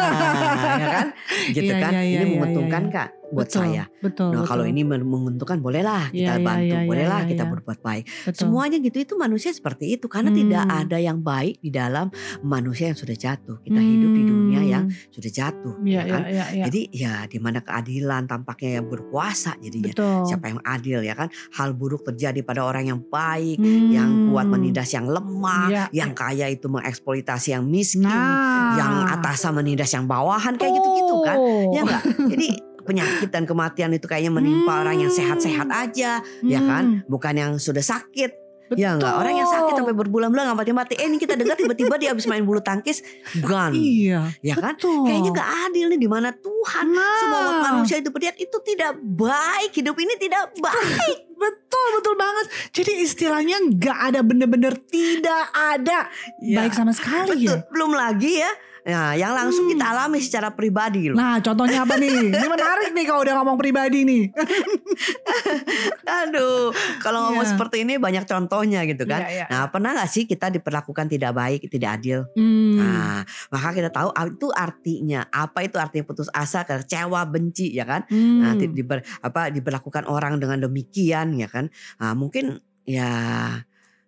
ya 0.78 0.86
kan? 0.88 1.06
Gitu 1.56 1.72
Iya, 1.74 1.82
kan? 1.82 1.92
iya, 1.92 2.02
iya, 2.02 2.14
ini 2.16 2.24
iya, 2.24 2.32
menguntungkan 2.32 2.82
iya. 2.88 2.94
kak 2.94 3.08
buat 3.34 3.48
Betul, 3.50 3.60
saya. 3.60 3.84
Betul. 3.98 4.30
Nah 4.30 4.40
betul. 4.40 4.48
kalau 4.48 4.64
ini 4.64 4.82
men- 4.82 5.02
menguntungkan 5.04 5.58
bolehlah 5.58 6.08
kita 6.08 6.16
Iya, 6.16 6.32
iya, 6.38 6.46
bantu, 6.46 6.64
iya, 6.64 6.78
iya, 6.78 6.88
bolehlah 6.88 7.20
iya, 7.20 7.30
kita 7.30 7.44
iya. 7.44 7.50
berbuat 7.50 7.78
baik. 7.80 8.04
Betul. 8.24 8.38
Semuanya 8.38 8.76
gitu 8.78 8.96
itu 8.96 9.14
manusia 9.14 9.50
seperti 9.50 9.84
itu 9.92 10.06
karena 10.06 10.30
Hmm. 10.30 10.38
tidak 10.38 10.64
ada 10.64 10.98
yang 10.98 11.18
baik 11.18 11.58
di 11.58 11.68
dalam 11.68 12.06
manusia 12.40 12.88
yang 12.88 12.96
sudah 12.96 13.12
jatuh. 13.12 13.58
Kita 13.60 13.76
hidup 13.76 14.10
di 14.10 14.22
dunia 14.22 14.60
yang 14.62 14.84
Hmm. 14.86 15.10
sudah 15.10 15.30
jatuh, 15.30 15.74
Iya, 15.80 15.90
ya 15.90 16.00
iya, 16.00 16.12
kan? 16.12 16.22
iya, 16.24 16.44
iya. 16.52 16.64
Jadi 16.64 16.80
ya 16.92 17.14
di 17.24 17.38
mana 17.38 17.58
keadilan 17.58 18.22
tampaknya 18.24 18.70
yang 18.78 18.86
berkuasa 18.86 19.58
jadinya. 19.58 19.90
Betul. 19.90 20.20
Siapa 20.24 20.46
yang 20.46 20.60
adil 20.62 20.98
ya 21.00 21.14
kan? 21.14 21.26
Hal 21.52 21.74
buruk 21.74 22.04
terjadi 22.04 22.40
pada 22.40 22.62
orang 22.62 22.86
yang 22.86 23.00
baik, 23.02 23.58
yang 23.90 24.30
kuat 24.30 24.46
Hmm. 24.46 24.54
menindas 24.54 24.90
yang 24.90 25.04
lemah, 25.04 25.66
Iya. 25.66 25.84
yang 25.92 26.12
kaya 26.12 26.46
itu 26.46 26.68
mengeksploitasi 26.68 27.48
yang 27.50 27.64
miskin, 27.64 28.04
Nah. 28.06 28.76
yang 28.76 28.92
atasan 29.10 29.54
menindas 29.54 29.90
yang 29.90 30.04
bawahan 30.04 30.54
kayak 30.54 30.72
gitu-gitu 30.72 31.16
kan. 31.22 31.36
Ya 31.70 31.80
enggak? 31.82 32.02
Jadi 32.28 32.46
penyakit 32.84 33.32
dan 33.32 33.44
kematian 33.44 33.90
itu 33.90 34.04
kayaknya 34.04 34.32
menimpa 34.32 34.84
orang 34.84 35.00
yang 35.00 35.10
sehat-sehat 35.10 35.68
aja, 35.68 36.20
ya 36.40 36.60
kan? 36.60 37.02
Hmm. 37.02 37.08
Bukan 37.08 37.34
yang 37.34 37.52
sudah 37.56 37.82
sakit. 37.82 38.44
Betul. 38.64 38.80
Ya 38.80 38.96
enggak? 38.96 39.20
Orang 39.20 39.36
yang 39.36 39.44
sakit 39.44 39.76
sampai 39.76 39.92
berbulan-bulan 39.92 40.48
nggak 40.48 40.58
mati-mati. 40.64 40.96
Eh 40.96 41.04
ini 41.04 41.20
kita 41.20 41.36
dengar 41.36 41.52
tiba-tiba 41.52 42.00
dia 42.00 42.16
habis 42.16 42.24
main 42.24 42.40
bulu 42.40 42.64
tangkis, 42.64 43.04
gone. 43.44 43.76
Iya. 43.76 44.32
Ya 44.40 44.56
kan? 44.56 44.80
Betul. 44.80 45.04
Kayaknya 45.04 45.30
nggak 45.36 45.50
adil 45.68 45.86
nih 45.92 46.00
di 46.00 46.08
mana 46.08 46.28
Tuhan 46.32 46.86
Nah. 46.88 47.18
semua 47.20 47.40
manusia 47.60 48.00
itu 48.00 48.08
berlihat 48.08 48.40
itu 48.40 48.56
tidak 48.64 48.96
baik. 48.96 49.68
Hidup 49.68 49.96
ini 50.00 50.16
tidak 50.16 50.48
baik. 50.56 51.18
Betul, 51.34 51.86
betul 52.00 52.14
banget. 52.16 52.46
Jadi 52.72 53.04
istilahnya 53.04 53.58
nggak 53.68 53.98
ada 54.00 54.20
bener-bener 54.24 54.80
tidak 54.88 55.50
ada 55.52 56.08
Ya, 56.40 56.62
baik 56.62 56.72
sama 56.72 56.94
sekali 56.94 57.36
Betul. 57.36 57.58
ya. 57.60 57.68
Belum 57.68 57.92
lagi 57.92 58.40
ya. 58.40 58.48
Nah, 58.84 59.16
yang 59.16 59.32
langsung 59.32 59.64
Hmm. 59.64 59.72
kita 59.72 59.84
alami 59.88 60.20
secara 60.20 60.52
pribadi 60.52 61.08
loh. 61.08 61.16
Nah, 61.16 61.40
contohnya 61.40 61.82
apa 61.82 61.96
nih? 61.96 62.08
Ini 62.36 62.46
menarik 62.46 62.92
nih 62.92 63.04
kalau 63.04 63.24
udah 63.24 63.34
ngomong 63.40 63.56
pribadi 63.56 64.04
nih. 64.04 64.22
Aduh, 66.24 66.68
kalau 67.00 67.28
ngomong 67.28 67.44
Iya. 67.44 67.50
seperti 67.50 67.76
ini 67.80 67.96
banyak 67.96 68.24
contohnya 68.24 68.84
gitu 68.84 69.04
kan. 69.04 69.24
Iya, 69.24 69.30
iya. 69.34 69.46
Nah, 69.48 69.68
pernah 69.68 69.96
gak 69.96 70.10
sih 70.10 70.24
kita 70.24 70.48
diperlakukan 70.50 71.08
tidak 71.08 71.32
baik, 71.32 71.64
tidak 71.66 71.96
adil? 71.96 72.28
Hmm. 72.36 72.76
Nah, 72.76 73.18
maka 73.48 73.68
kita 73.72 73.88
tahu 73.88 74.08
ah, 74.10 74.26
itu 74.26 74.48
artinya 74.50 75.24
apa 75.28 75.64
itu 75.64 75.76
artinya 75.76 76.04
putus 76.04 76.28
asa, 76.30 76.62
kecewa, 76.62 77.24
benci 77.24 77.72
ya 77.72 77.84
kan? 77.84 78.04
Hmm. 78.06 78.40
Nah, 78.40 78.52
di- 78.54 78.68
diber, 78.70 79.00
apa 79.20 79.48
diperlakukan 79.48 80.04
orang 80.04 80.36
dengan 80.36 80.60
demikian 80.60 81.32
ya 81.34 81.48
kan? 81.48 81.72
Nah, 81.96 82.12
mungkin 82.12 82.60
ya 82.84 83.08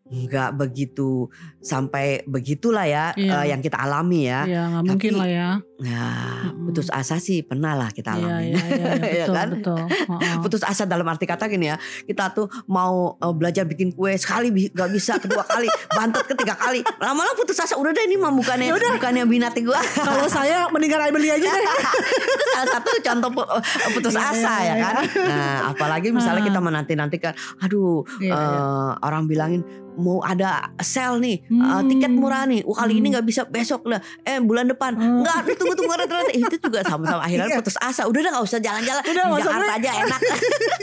nggak 0.06 0.54
begitu 0.54 1.26
sampai 1.58 2.22
begitulah 2.24 2.86
ya 2.86 3.10
Iya. 3.12 3.42
eh, 3.42 3.46
yang 3.50 3.58
kita 3.58 3.74
alami 3.76 4.24
ya. 4.24 4.46
Iya, 4.46 4.62
nggak 4.70 4.82
mungkin 4.86 5.12
lah 5.14 5.26
ya. 5.26 5.48
Nah, 5.76 6.46
putus 6.62 6.88
asa 6.88 7.18
sih 7.18 7.42
pernah 7.42 7.74
lah 7.74 7.90
kita 7.90 8.14
Iya, 8.14 8.22
alami. 8.22 8.46
iya, 8.46 8.62
iya, 8.62 8.62
iya, 8.70 8.86
Ya 9.18 9.24
betul, 9.24 9.34
kan? 9.34 9.48
betul. 9.52 9.80
Putus 10.46 10.62
asa 10.62 10.82
dalam 10.84 11.02
arti 11.04 11.24
kata 11.24 11.44
gini 11.46 11.66
ya 11.66 11.76
kita 12.02 12.30
tuh 12.30 12.46
mau 12.66 13.12
uh, 13.14 13.34
belajar 13.34 13.64
bikin 13.64 13.90
kue 13.90 14.14
sekali 14.14 14.48
bi- 14.48 14.70
gak 14.70 14.88
bisa 14.88 15.18
kedua 15.18 15.42
kali 15.42 15.66
bantet 15.90 16.22
ketiga 16.24 16.54
kali 16.54 16.86
lama-lama 16.96 17.34
putus 17.34 17.58
asa 17.58 17.74
udah 17.74 17.90
deh 17.90 18.04
ini 18.04 18.14
mah 18.14 18.30
bukannya 18.30 18.70
Yaudah. 18.70 18.94
bukannya 18.94 19.24
binati 19.24 19.60
gua 19.62 19.82
Kalau 19.82 20.26
saya 20.26 20.64
mendingan 20.68 21.02
beli 21.08 21.28
aja 21.28 21.50
deh. 21.50 21.66
itu 22.26 22.44
salah 22.48 22.68
satu 22.70 22.88
contoh 22.96 23.30
uh, 23.42 23.60
putus 23.92 24.14
Iya, 24.14 24.22
asa 24.24 24.54
iya, 24.54 24.62
ya 24.62 24.72
iya. 24.72 24.84
kan 24.84 24.94
nah 25.26 25.56
apalagi 25.70 26.08
misalnya 26.10 26.42
kita 26.42 26.60
menanti 26.60 26.94
nantikan 26.94 27.34
aduh 27.58 28.06
Iya, 28.16 28.30
iya. 28.30 28.60
uh, 28.62 28.92
orang 29.02 29.26
bilangin 29.26 29.60
mau 29.96 30.20
ada 30.20 30.70
sale 30.78 31.16
nih, 31.18 31.36
uh, 31.50 31.80
Hmm. 31.80 31.88
tiket 31.88 32.08
murah 32.10 32.44
nih. 32.44 32.60
Wah 32.62 32.76
kali 32.76 32.96
ini 32.96 33.08
Hmm. 33.08 33.12
nggak 33.14 33.26
bisa 33.26 33.42
besok 33.44 33.84
lah. 33.84 33.98
Eh 34.22 34.38
bulan 34.38 34.66
depan 34.66 34.92
Hmm. 34.92 35.20
nggak. 35.20 35.56
Tunggu 35.56 35.74
tunggu 35.74 35.94
tunggu, 35.94 36.06
tunggu. 36.06 36.30
Itu 36.32 36.56
juga 36.60 36.80
sama-sama 36.82 37.20
akhirnya 37.26 37.48
Iya. 37.48 37.58
putus 37.58 37.76
asa. 37.78 38.04
Udah 38.04 38.20
dah 38.20 38.30
nggak 38.30 38.44
usah 38.44 38.60
jalan-jalan. 38.60 39.02
Udah, 39.02 39.24
Di 39.26 39.42
Jakarta 39.42 39.72
aja 39.74 39.90
enak. 39.98 40.20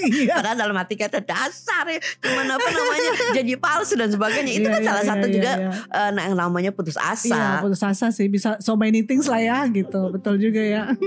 Iya. 0.04 0.36
Padahal 0.36 0.58
dalam 0.60 0.76
hati 0.76 0.96
kata 0.96 1.20
dasar 1.22 1.86
ya. 1.88 1.96
Cuman 2.20 2.46
apa 2.50 2.68
namanya 2.68 3.10
jadi 3.34 3.54
palsu 3.56 3.96
dan 3.96 4.10
sebagainya. 4.10 4.52
Itu 4.52 4.62
Iya, 4.64 4.74
kan 4.74 4.82
iya, 4.82 4.90
salah 4.90 5.00
iya, 5.00 5.10
satu 5.10 5.26
iya, 5.26 5.34
juga 5.34 5.52
iya. 5.56 5.70
eh, 5.72 6.10
nah, 6.12 6.22
yang 6.24 6.36
namanya 6.36 6.72
putus 6.72 6.96
Iya 6.96 7.14
asa. 7.14 7.42
putus 7.62 7.82
asa 7.82 8.08
sih 8.10 8.28
bisa 8.28 8.60
so 8.60 8.76
many 8.76 9.02
things 9.02 9.26
lah 9.26 9.40
ya 9.40 9.64
gitu 9.70 10.12
betul 10.12 10.36
juga 10.38 10.60
ya. 10.60 10.84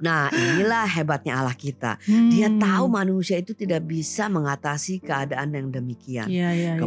Nah 0.00 0.28
inilah 0.28 0.84
hebatnya 0.86 1.36
Allah 1.36 1.54
kita. 1.54 1.98
Dia 2.30 2.48
Hmm. 2.48 2.58
tahu 2.58 2.84
manusia 2.88 3.36
itu 3.36 3.52
tidak 3.52 3.84
bisa 3.84 4.26
mengatasi 4.26 4.98
keadaan 4.98 5.50
yang 5.50 5.68
demikian. 5.68 6.26
Iya 6.26 6.48
iya. 6.50 6.72
iya, 6.72 6.80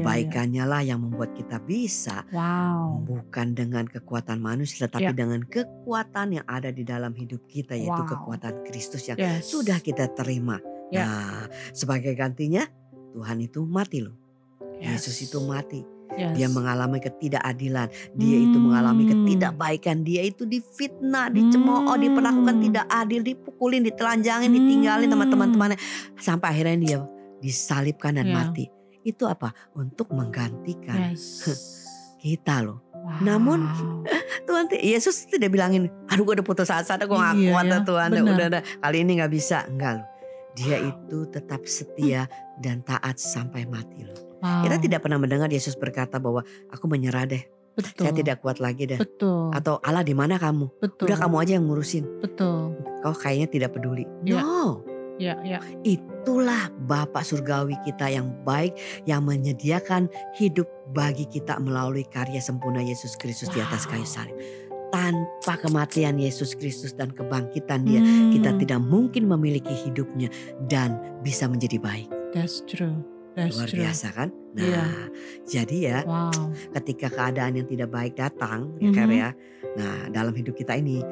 Kebaikannya 0.46 0.66
lah 0.70 0.82
yang 0.86 1.00
membuat 1.02 1.34
kita 1.34 1.58
bisa. 1.66 2.22
Wow. 2.30 3.02
Bukan 3.02 3.58
dengan 3.58 3.90
kekuatan 3.90 4.38
manusia 4.38 4.86
tetapi 4.86 5.10
Ya. 5.10 5.18
dengan 5.18 5.42
kekuatan 5.42 6.38
yang 6.38 6.46
ada 6.46 6.70
di 6.70 6.86
dalam 6.86 7.18
hidup 7.18 7.42
kita 7.50 7.74
yaitu 7.74 8.06
Wow. 8.06 8.14
kekuatan 8.14 8.54
Kristus 8.70 9.10
yang 9.10 9.18
Yes. 9.18 9.50
sudah 9.50 9.82
kita 9.82 10.06
terima. 10.14 10.62
Ya. 10.94 11.10
Nah 11.10 11.42
sebagai 11.74 12.14
gantinya 12.14 12.70
Tuhan 13.18 13.42
itu 13.42 13.66
mati 13.66 14.06
loh. 14.06 14.14
Yes. 14.78 15.10
Yesus 15.10 15.26
itu 15.26 15.42
mati. 15.42 15.82
Yes. 16.14 16.38
Dia 16.38 16.48
mengalami 16.48 17.02
ketidakadilan. 17.02 17.90
Dia 18.14 18.38
itu 18.38 18.58
mengalami 18.62 19.04
Hmm. 19.04 19.12
ketidakbaikan. 19.26 20.06
Dia 20.06 20.22
itu 20.30 20.46
difitnah, 20.46 21.34
dicemooh, 21.34 21.90
Hmm. 21.90 21.98
diperlakukan 21.98 22.56
tidak 22.62 22.86
adil, 22.88 23.26
dipukulin, 23.26 23.82
ditelanjangin, 23.82 24.54
ditinggalin 24.54 25.10
sama 25.10 25.26
Hmm. 25.26 25.34
teman-temannya. 25.34 25.80
Sampai 26.22 26.54
akhirnya 26.54 26.78
dia 26.78 26.98
disalibkan 27.42 28.16
dan 28.16 28.30
Ya. 28.30 28.36
mati. 28.38 28.70
Itu 29.06 29.30
apa? 29.30 29.54
Untuk 29.72 30.10
menggantikan 30.12 31.14
Yes. 31.14 31.46
kita 32.18 32.66
loh. 32.66 32.82
Wow. 32.92 33.22
Namun, 33.22 33.60
Tuhan 34.50 34.66
Yesus 34.74 35.30
tidak 35.30 35.54
bilangin, 35.54 35.94
aduh 36.10 36.26
gue 36.26 36.42
udah 36.42 36.48
putus 36.48 36.74
asa, 36.74 36.98
gue 36.98 37.06
gak 37.06 37.38
Iya 37.38 37.54
kuat 37.54 37.66
ya, 37.70 37.78
Tuhan, 37.86 38.10
benar. 38.12 38.34
udah 38.34 38.48
dah, 38.50 38.62
kali 38.82 38.98
ini 39.00 39.22
gak 39.22 39.30
bisa. 39.30 39.62
Enggak 39.70 40.02
loh. 40.02 40.08
Dia 40.56 40.78
itu 40.82 41.18
tetap 41.30 41.62
setia 41.68 42.26
dan 42.58 42.82
taat 42.82 43.22
sampai 43.22 43.70
mati 43.70 44.02
loh. 44.02 44.18
Wow. 44.42 44.66
Kita 44.66 44.76
tidak 44.82 45.00
pernah 45.02 45.22
mendengar 45.22 45.48
Yesus 45.48 45.78
berkata 45.78 46.18
bahwa 46.18 46.42
aku 46.72 46.86
menyerah 46.90 47.30
deh, 47.30 47.44
betul. 47.78 48.10
saya 48.10 48.14
tidak 48.16 48.42
kuat 48.42 48.58
lagi 48.58 48.88
deh. 48.88 48.98
betul. 48.98 49.54
Atau 49.54 49.78
Allah 49.86 50.02
di 50.02 50.18
mana 50.18 50.42
kamu? 50.42 50.66
betul. 50.82 51.06
Udah 51.06 51.18
kamu 51.20 51.36
aja 51.46 51.52
yang 51.60 51.66
ngurusin. 51.70 52.04
betul. 52.26 52.74
Kau 53.04 53.14
kayaknya 53.14 53.48
tidak 53.52 53.78
peduli. 53.78 54.10
Ya. 54.26 54.42
No, 54.42 54.82
Ya 55.16 55.40
ya. 55.48 55.64
itulah 55.88 56.68
Bapak 56.86 57.24
surgawi 57.24 57.80
kita 57.88 58.12
yang 58.12 58.36
baik 58.44 58.76
yang 59.08 59.24
menyediakan 59.24 60.12
hidup 60.36 60.68
bagi 60.92 61.24
kita 61.26 61.56
melalui 61.58 62.04
karya 62.12 62.44
sempurna 62.44 62.84
Yesus 62.84 63.16
Kristus 63.16 63.48
di 63.50 63.64
atas 63.64 63.88
Wow. 63.88 63.92
kayu 63.96 64.08
salib. 64.08 64.38
Tanpa 64.92 65.60
kematian 65.60 66.16
Yesus 66.16 66.56
Kristus 66.56 66.96
dan 66.96 67.12
kebangkitan 67.12 67.84
dia, 67.84 68.00
Hmm. 68.00 68.32
kita 68.32 68.56
tidak 68.56 68.80
mungkin 68.80 69.28
memiliki 69.28 69.72
hidupnya 69.76 70.32
dan 70.72 70.96
bisa 71.20 71.52
menjadi 71.52 71.80
baik. 71.80 72.08
That's 72.32 72.64
true. 72.64 73.04
That's 73.36 73.60
Luar 73.60 73.68
true. 73.68 73.84
biasa 73.84 74.08
kan? 74.16 74.30
Nah, 74.56 74.64
Iya. 74.64 74.86
jadi 75.44 75.78
ya 75.80 75.98
Wow. 76.08 76.56
ketika 76.80 77.12
keadaan 77.12 77.60
yang 77.60 77.68
tidak 77.68 77.92
baik 77.92 78.16
datang, 78.16 78.72
ya 78.80 78.88
Mhm. 78.88 78.96
Ker 78.96 79.12
ya. 79.12 79.30
Nah, 79.76 80.08
dalam 80.08 80.32
hidup 80.32 80.56
kita 80.56 80.80
ini 80.80 81.04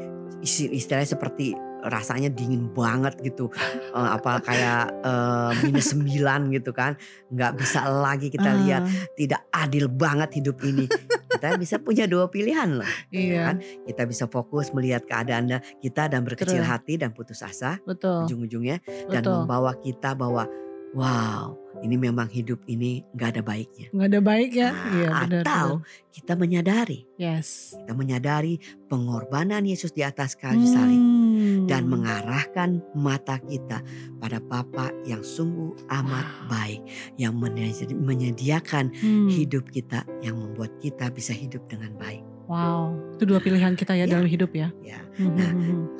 istilahnya 0.71 1.07
seperti 1.09 1.51
rasanya 1.83 2.27
dingin 2.27 2.69
banget 2.69 3.19
gitu. 3.21 3.51
Eh, 3.91 4.09
apa 4.09 4.39
kayak 4.39 4.83
eh, 4.99 5.51
minus 5.61 5.91
9 5.91 6.07
gitu 6.51 6.71
kan. 6.71 6.95
nggak 7.29 7.51
bisa 7.55 7.83
lagi 7.85 8.27
kita 8.27 8.49
lihat 8.59 8.81
Ah, 8.83 8.89
tidak 9.13 9.41
adil 9.49 9.85
banget 9.87 10.29
hidup 10.37 10.57
ini. 10.63 10.85
kita 11.33 11.57
bisa 11.57 11.75
punya 11.77 12.05
dua 12.05 12.27
pilihan 12.27 12.79
loh. 12.79 12.87
Iya. 13.09 13.51
kan? 13.51 13.55
Kita 13.83 14.03
bisa 14.03 14.25
fokus 14.25 14.71
melihat 14.71 15.03
keadaan 15.03 15.49
kita 15.77 16.07
dan 16.07 16.23
berkecil 16.23 16.61
Betul. 16.61 16.71
hati 16.71 16.93
dan 16.95 17.11
putus 17.11 17.41
asa 17.41 17.77
Betul. 17.83 18.25
ujung-ujungnya 18.25 18.79
dan 19.09 19.21
Betul. 19.21 19.43
membawa 19.43 19.75
kita 19.75 20.13
bahwa 20.13 20.47
wow, 20.93 21.57
ini 21.81 21.97
memang 21.97 22.29
hidup 22.29 22.61
ini 22.65 23.01
nggak 23.11 23.29
ada 23.33 23.41
baiknya. 23.41 23.87
Nggak 23.89 24.07
ada 24.07 24.21
baik 24.21 24.51
ya. 24.53 24.69
Nah, 24.69 24.85
Iya 24.93 25.09
benar. 25.09 25.43
atau 25.43 25.67
benar. 25.81 26.11
kita 26.13 26.33
menyadari 26.33 26.99
Yes. 27.17 27.73
kita 27.75 27.91
menyadari 27.91 28.53
pengorbanan 28.87 29.65
Yesus 29.65 29.89
di 29.89 29.99
atas 29.99 30.33
kayu 30.33 30.63
salib 30.63 30.95
Hmm. 30.95 31.22
Dan 31.69 31.87
mengarahkan 31.87 32.81
mata 32.93 33.37
kita 33.45 33.79
pada 34.19 34.39
Bapa 34.41 34.89
yang 35.05 35.21
sungguh 35.21 35.73
amat 35.89 36.25
Wow. 36.25 36.49
baik 36.49 36.81
yang 37.17 37.33
menyedi- 37.37 37.95
menyediakan 37.95 38.91
Hmm. 38.95 39.27
hidup 39.29 39.67
kita 39.71 40.03
yang 40.23 40.39
membuat 40.39 40.71
kita 40.79 41.11
bisa 41.11 41.31
hidup 41.31 41.63
dengan 41.67 41.95
baik. 41.99 42.32
Wow. 42.43 42.91
Itu 43.15 43.23
dua 43.23 43.39
pilihan 43.39 43.73
kita 43.73 43.95
ya 43.95 44.03
Ya. 44.03 44.19
dalam 44.19 44.27
hidup 44.27 44.51
ya. 44.51 44.67
Ya, 44.83 44.99
Hmm, 45.13 45.37
Nah, 45.37 45.51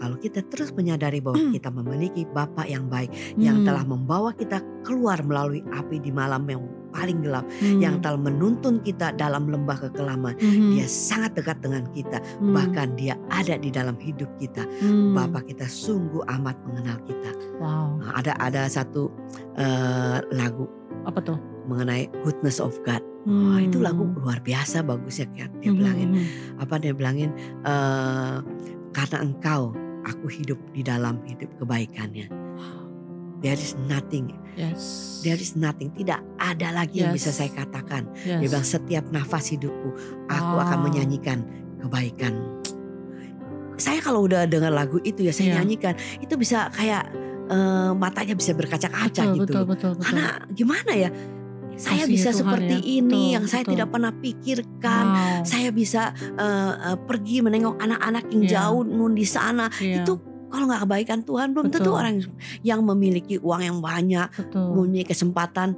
kalau 0.02 0.18
kita 0.18 0.42
terus 0.50 0.74
menyadari 0.74 1.22
bahwa 1.22 1.38
kita 1.54 1.70
memiliki 1.70 2.26
Bapa 2.26 2.66
yang 2.66 2.90
baik 2.90 3.14
yang 3.38 3.62
telah 3.62 3.86
membawa 3.86 4.34
kita 4.34 4.58
keluar 4.82 5.22
melalui 5.22 5.62
api 5.72 6.02
di 6.02 6.10
malam 6.10 6.44
yang 6.50 6.66
paling 6.90 7.22
gelap, 7.22 7.46
Hmm. 7.58 7.78
yang 7.82 7.96
telah 8.02 8.18
menuntun 8.18 8.82
kita 8.82 9.14
dalam 9.14 9.50
lembah 9.50 9.88
kekelaman. 9.88 10.34
Hmm. 10.38 10.74
Dia 10.74 10.86
sangat 10.86 11.34
dekat 11.34 11.62
dengan 11.62 11.86
kita, 11.90 12.18
Hmm. 12.42 12.54
bahkan 12.54 12.94
dia 12.94 13.18
ada 13.30 13.54
di 13.56 13.70
dalam 13.70 13.98
hidup 13.98 14.30
kita. 14.38 14.66
Hmm. 14.82 15.14
Bapak 15.14 15.46
kita 15.48 15.66
sungguh 15.66 16.22
amat 16.38 16.58
mengenal 16.66 16.98
kita. 17.06 17.32
Wow. 17.62 18.02
Nah, 18.02 18.12
ada 18.18 18.34
ada 18.42 18.62
satu 18.68 19.10
eh, 19.54 20.20
lagu 20.34 20.66
Apa 21.06 21.22
tuh? 21.22 21.38
mengenai 21.70 22.10
goodness 22.26 22.58
of 22.60 22.74
God. 22.82 23.00
Wah, 23.24 23.56
itu 23.58 23.80
lagu 23.80 24.04
Hmm. 24.04 24.20
luar 24.20 24.40
biasa 24.40 24.84
bagusnya 24.84 25.32
kan. 25.32 25.50
Dia 25.58 25.72
Hmm, 25.72 25.80
bilangin 25.80 26.10
hmm, 26.12 26.60
apa 26.60 26.76
dia 26.76 26.92
bilangin 26.92 27.32
eh, 27.64 28.38
karena 28.92 29.18
engkau 29.22 29.72
aku 30.04 30.28
hidup 30.28 30.60
di 30.72 30.82
dalam 30.82 31.24
hidup 31.24 31.48
kebaikannya. 31.58 32.28
There 33.40 33.56
is 33.56 33.76
nothing, 33.88 34.32
Yes. 34.56 34.80
there 35.20 35.36
is 35.36 35.52
nothing. 35.54 35.92
Tidak 35.92 36.16
ada 36.38 36.68
lagi 36.74 37.04
yang 37.04 37.12
bisa 37.12 37.28
Yes. 37.28 37.38
saya 37.38 37.52
katakan. 37.54 38.08
Yes. 38.18 38.40
Dia 38.40 38.48
bilang 38.48 38.64
setiap 38.66 39.04
nafas 39.10 39.52
hidupku 39.52 39.90
aku 40.28 40.54
akan 40.58 40.80
Wow. 40.80 40.86
menyanyikan 40.88 41.44
kebaikan. 41.80 42.32
Saya 43.76 44.00
kalau 44.00 44.24
udah 44.24 44.46
dengar 44.46 44.70
lagu 44.70 45.02
itu 45.02 45.24
ya 45.24 45.34
saya 45.34 45.50
Iya. 45.50 45.56
nyanyikan 45.60 45.94
itu 46.20 46.36
bisa 46.36 46.68
kayak 46.72 47.08
eh, 47.44 47.92
matanya 47.94 48.34
bisa 48.34 48.52
berkaca-kaca 48.52 49.36
gitu. 49.36 49.44
betul, 49.44 49.64
betul, 49.66 49.92
betul. 49.94 50.00
Karena 50.00 50.26
gimana 50.50 50.92
ya? 50.96 51.12
Saya 51.76 52.00
Kasih 52.00 52.02
ya 52.02 52.06
bisa 52.08 52.30
Tuhan 52.30 52.40
seperti 52.40 52.76
ya. 52.76 52.88
ini 52.94 53.08
Betul, 53.24 53.34
yang 53.34 53.46
saya 53.46 53.62
betul. 53.62 53.72
tidak 53.74 53.88
pernah 53.90 54.12
pikirkan. 54.14 55.06
Wow. 55.06 55.42
Saya 55.44 55.70
bisa 55.70 56.02
eh, 56.16 56.44
eh, 56.86 56.98
pergi 57.00 57.36
menengok 57.40 57.76
anak-anak 57.78 58.24
yang 58.30 58.44
Iya. 58.44 58.52
jauh 58.54 58.84
nun 58.84 59.14
di 59.14 59.26
sana. 59.26 59.66
Iya, 59.76 60.02
Itu 60.02 60.14
kalau 60.48 60.66
nggak 60.66 60.82
kebaikan 60.82 61.20
Tuhan 61.22 61.48
belum 61.52 61.68
tentu 61.68 61.92
orang 61.92 62.22
yang 62.62 62.80
memiliki 62.84 63.36
uang 63.38 63.62
yang 63.64 63.78
banyak, 63.80 64.30
betul. 64.30 64.70
memiliki 64.76 65.10
kesempatan 65.10 65.74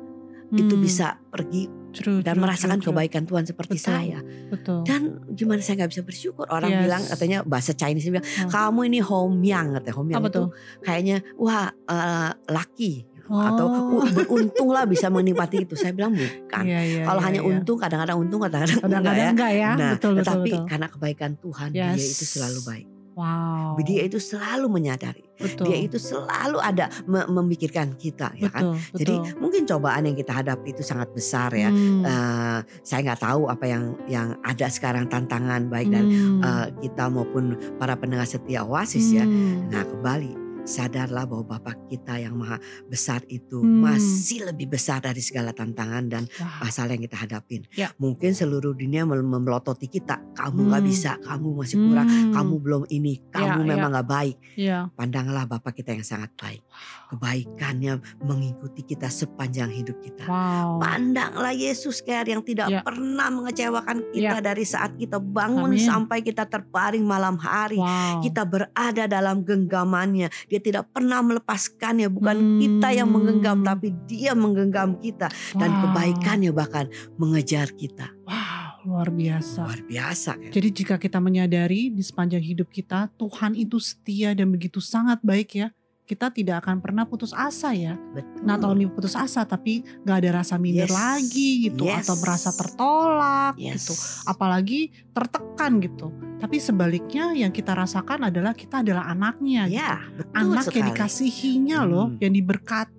itu 0.51 0.71
Hmm. 0.71 0.83
bisa 0.83 1.07
pergi 1.25 1.65
True, 1.89 2.19
dan 2.19 2.35
true, 2.35 2.43
merasakan 2.43 2.77
true, 2.77 2.83
true. 2.83 2.93
kebaikan 2.93 3.23
Tuhan 3.23 3.43
seperti 3.45 3.79
Betul. 3.79 3.87
saya. 3.87 4.19
Betul. 4.51 4.79
Dan 4.83 5.01
gimana 5.31 5.63
saya 5.63 5.79
nggak 5.79 5.91
bisa 5.91 6.03
bersyukur? 6.03 6.43
Orang 6.45 6.69
Yes. 6.69 6.81
bilang 6.83 7.01
katanya 7.01 7.37
bahasa 7.41 7.71
Chinese 7.71 8.11
bilang 8.11 8.27
kamu 8.45 8.79
ini 8.85 8.99
homyang 8.99 9.67
katanya. 9.73 9.95
Homyang 9.95 10.19
Apa 10.19 10.27
itu 10.27 10.35
tuh? 10.37 10.47
kayaknya 10.81 11.17
wah 11.33 11.71
eh, 11.71 12.31
laki 12.45 12.93
Oh. 13.25 13.97
u- 13.97 14.05
beruntung 14.07 14.69
lah 14.69 14.83
bisa 14.83 15.07
menikmati 15.07 15.63
itu. 15.63 15.73
Saya 15.73 15.91
bilang 15.91 16.13
bukan. 16.13 16.61
Iya, 16.61 16.81
iya, 16.81 17.01
Kalau 17.03 17.17
iya, 17.19 17.25
hanya 17.25 17.41
iya. 17.41 17.49
untung 17.49 17.77
kadang-kadang 17.77 18.17
untung 18.19 18.39
kadang-kadang 18.39 18.77
enggak 18.77 18.85
Kadang-kadang 18.85 19.17
ya. 19.17 19.31
enggak 19.31 19.51
ya. 19.51 19.71
Nah, 19.71 19.91
betul, 19.91 20.11
betul, 20.11 20.19
tetapi 20.21 20.49
betul. 20.51 20.65
karena 20.67 20.87
kebaikan 20.87 21.31
Tuhan 21.35 21.67
dia 21.71 21.85
Yes. 21.91 22.05
itu 22.11 22.25
selalu 22.29 22.59
baik. 22.63 22.87
Wow. 23.15 23.79
Dia 23.79 24.03
itu 24.03 24.19
selalu 24.19 24.67
menyadari. 24.69 25.23
betul. 25.35 25.65
Dia 25.65 25.79
itu 25.79 25.95
selalu 25.95 26.59
ada 26.59 26.87
me- 27.03 27.27
memikirkan 27.29 27.95
kita 27.95 28.35
ya 28.35 28.47
kan. 28.47 28.75
betul, 28.75 28.99
Jadi 28.99 29.13
mungkin 29.35 29.63
cobaan 29.65 30.03
yang 30.03 30.13
kita 30.13 30.31
hadapi 30.33 30.69
itu 30.69 30.79
sangat 30.79 31.11
besar 31.11 31.51
ya. 31.51 31.67
Hmm. 31.67 32.03
Eh, 32.03 32.59
saya 32.81 32.99
nggak 33.01 33.21
tahu 33.21 33.47
apa 33.47 33.65
yang 33.65 33.83
yang 34.05 34.35
ada 34.41 34.67
sekarang 34.67 35.07
tantangan 35.07 35.65
baik 35.65 35.89
dan 35.89 36.03
Hmm. 36.05 36.39
eh, 36.39 36.67
kita 36.81 37.07
maupun 37.07 37.55
para 37.75 37.95
pendengar 37.95 38.23
setia 38.23 38.61
Oasis 38.61 39.09
ya. 39.09 39.23
Hmm. 39.23 39.67
Nah 39.67 39.81
kembali 39.81 40.44
sadarlah 40.65 41.23
bahwa 41.23 41.55
Bapak 41.55 41.87
kita 41.87 42.17
yang 42.17 42.35
maha 42.35 42.57
besar 42.89 43.21
itu 43.29 43.61
Hmm. 43.61 43.85
masih 43.85 44.49
lebih 44.49 44.73
besar 44.73 44.99
dari 44.99 45.21
segala 45.21 45.53
tantangan 45.53 46.09
dan 46.09 46.23
masalah 46.59 46.97
yang 46.97 47.05
kita 47.05 47.21
hadapin. 47.21 47.63
Ya. 47.71 47.93
Mungkin 47.95 48.33
seluruh 48.33 48.73
dunia 48.73 49.05
mel- 49.05 49.23
memelototi 49.23 49.85
kita, 49.87 50.19
kamu 50.33 50.73
nggak 50.73 50.81
Hmm. 50.83 50.91
bisa, 50.91 51.11
kamu 51.21 51.47
masih 51.53 51.77
kurang, 51.79 52.07
Hmm. 52.09 52.33
kamu 52.33 52.53
belum 52.59 52.83
ini, 52.89 53.13
kamu 53.29 53.61
Ya, 53.61 53.69
memang 53.69 53.89
nggak 53.93 54.09
baik. 54.09 54.35
Iya. 54.57 54.77
Pandanglah 54.91 55.45
Bapak 55.45 55.77
kita 55.77 55.93
yang 55.93 56.03
sangat 56.03 56.33
baik. 56.35 56.65
Kebaikannya 57.05 58.01
mengikuti 58.19 58.81
kita 58.81 59.07
sepanjang 59.07 59.69
hidup 59.69 60.01
kita. 60.01 60.25
Wow. 60.25 60.81
Pandanglah 60.81 61.53
Yesus 61.53 62.01
kayak 62.01 62.27
yang 62.27 62.41
tidak 62.41 62.67
Ya. 62.67 62.81
pernah 62.81 63.29
mengecewakan 63.29 64.09
kita 64.11 64.41
dari 64.41 64.65
saat 64.65 64.97
kita 64.97 65.21
bangun 65.21 65.71
Amin. 65.71 65.79
sampai 65.79 66.25
kita 66.25 66.49
terbaring 66.49 67.05
malam 67.05 67.37
hari. 67.37 67.77
Wow. 67.77 68.25
Kita 68.25 68.43
berada 68.43 69.05
dalam 69.05 69.45
genggamannya. 69.45 70.27
Dia 70.49 70.54
Dia 70.55 70.63
tidak 70.63 70.87
pernah 70.95 71.19
melepaskannya. 71.19 72.07
Bukan 72.07 72.63
kita 72.63 72.87
yang 72.95 73.11
menggenggam, 73.11 73.59
Hmm. 73.59 73.67
tapi 73.67 73.91
Dia 74.07 74.31
menggenggam 74.31 74.95
kita 75.03 75.27
dan 75.51 75.67
Wow. 75.67 75.81
kebaikannya 75.91 76.51
bahkan 76.55 76.87
mengejar 77.19 77.75
kita. 77.75 78.07
Wow, 78.23 78.87
luar 78.87 79.11
biasa. 79.11 79.67
Luar 79.67 79.81
biasa 79.83 80.31
kan? 80.39 80.51
Jadi 80.55 80.69
jika 80.71 80.95
kita 80.95 81.19
menyadari 81.19 81.91
di 81.91 81.99
sepanjang 81.99 82.39
hidup 82.39 82.71
kita 82.71 83.11
Tuhan 83.19 83.51
itu 83.51 83.83
setia 83.83 84.31
dan 84.31 84.47
begitu 84.47 84.79
sangat 84.79 85.19
baik 85.19 85.59
ya. 85.59 85.67
Kita 86.05 86.29
tidak 86.29 86.61
akan 86.61 86.79
pernah 86.79 87.03
putus 87.03 87.33
asa 87.33 87.73
ya. 87.73 87.97
Betul. 88.13 88.45
Not 88.45 88.61
only 88.61 88.85
putus 88.85 89.13
asa 89.13 89.41
tapi 89.41 89.81
gak 90.01 90.21
ada 90.21 90.37
rasa 90.37 90.55
minder 90.55 90.85
Yes. 90.85 90.93
lagi 90.93 91.49
gitu 91.65 91.83
Yes. 91.83 92.05
atau 92.05 92.15
merasa 92.15 92.49
tertolak 92.53 93.53
Yes. 93.57 93.73
gitu. 93.81 93.93
Apalagi 94.23 94.81
tertekan 95.11 95.81
gitu. 95.81 96.07
Tapi 96.35 96.59
sebaliknya 96.59 97.33
yang 97.33 97.49
kita 97.49 97.73
rasakan 97.73 98.29
adalah 98.29 98.53
kita 98.53 98.79
adalah 98.79 99.07
anaknya. 99.07 99.65
gitu. 99.65 99.81
Ya, 99.81 99.97
betul 100.13 100.35
Anak 100.35 100.45
yang 100.45 100.65
sekali. 100.69 100.89
dikasihinya 100.93 101.79
loh, 101.83 102.05
Hmm. 102.07 102.21
yang 102.21 102.33
diberkati, 102.33 102.94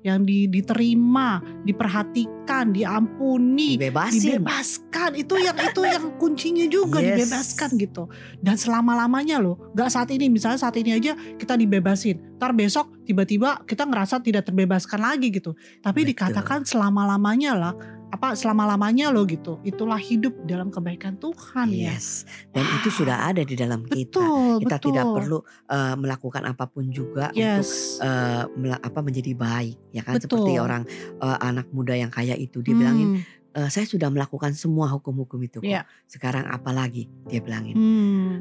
yang 0.00 0.22
di- 0.22 0.46
diterima, 0.46 1.42
diperhatikan, 1.66 2.70
diampuni, 2.70 3.74
Dibebasin. 3.74 4.38
dibebaskan 4.38 5.10
itu 5.14 5.34
yang 5.36 5.56
itu 5.58 5.82
yang 5.82 6.04
kuncinya 6.16 6.66
juga 6.66 6.98
Yes. 6.98 7.26
dibebaskan 7.26 7.70
gitu 7.76 8.06
dan 8.38 8.54
selama 8.54 8.94
lamanya 8.94 9.36
loh 9.36 9.58
nggak 9.74 9.90
saat 9.90 10.08
ini 10.10 10.30
misalnya 10.30 10.58
saat 10.58 10.78
ini 10.78 10.94
aja 10.94 11.12
kita 11.36 11.54
dibebasin 11.54 12.38
ntar 12.38 12.52
besok 12.52 12.90
tiba-tiba 13.02 13.62
kita 13.64 13.82
ngerasa 13.82 14.18
tidak 14.18 14.46
terbebaskan 14.46 14.98
lagi 14.98 15.30
gitu 15.30 15.52
tapi 15.80 16.02
Betul. 16.02 16.10
dikatakan 16.14 16.62
selama 16.62 17.06
lamanya 17.06 17.52
lah 17.52 17.74
apa 18.12 18.36
selama 18.36 18.68
lamanya 18.68 19.08
loh 19.08 19.24
gitu 19.24 19.56
itulah 19.64 19.96
hidup 19.96 20.36
dalam 20.44 20.68
kebaikan 20.68 21.16
Tuhan 21.16 21.72
ya 21.72 21.96
Yes. 21.96 22.28
Dan 22.52 22.64
itu 22.80 22.88
sudah 22.92 23.32
ada 23.32 23.40
di 23.42 23.56
dalam 23.56 23.82
kita. 23.88 24.20
betul 24.20 24.60
Kita 24.62 24.76
betul 24.78 24.86
tidak 24.92 25.06
perlu 25.12 25.38
eh, 25.68 25.94
melakukan 25.96 26.42
apa 26.44 26.64
pun 26.68 26.88
juga 26.92 27.32
untuk 27.32 27.40
yes 27.40 27.98
eh, 28.04 28.44
apa 28.78 28.98
menjadi 29.00 29.32
baik, 29.32 29.76
ya 29.96 30.02
kan? 30.04 30.16
Betul. 30.20 30.28
Seperti 30.28 30.52
orang 30.60 30.82
eh, 31.18 31.38
anak 31.40 31.72
muda 31.72 31.96
yang 31.96 32.12
kaya 32.12 32.36
itu, 32.36 32.60
dia 32.60 32.76
bilangin, 32.76 33.24
Hmm, 33.52 33.66
"Eh, 33.66 33.68
saya 33.68 33.84
sudah 33.84 34.08
melakukan 34.08 34.52
semua 34.56 34.88
hukum-hukum 34.92 35.40
itu 35.44 35.60
kok. 35.60 35.68
Iya. 35.68 35.84
Sekarang 36.08 36.48
apa 36.48 36.70
lagi? 36.72 37.08
Dia 37.28 37.40
bilangin, 37.44 37.76
hmm. 37.76 38.34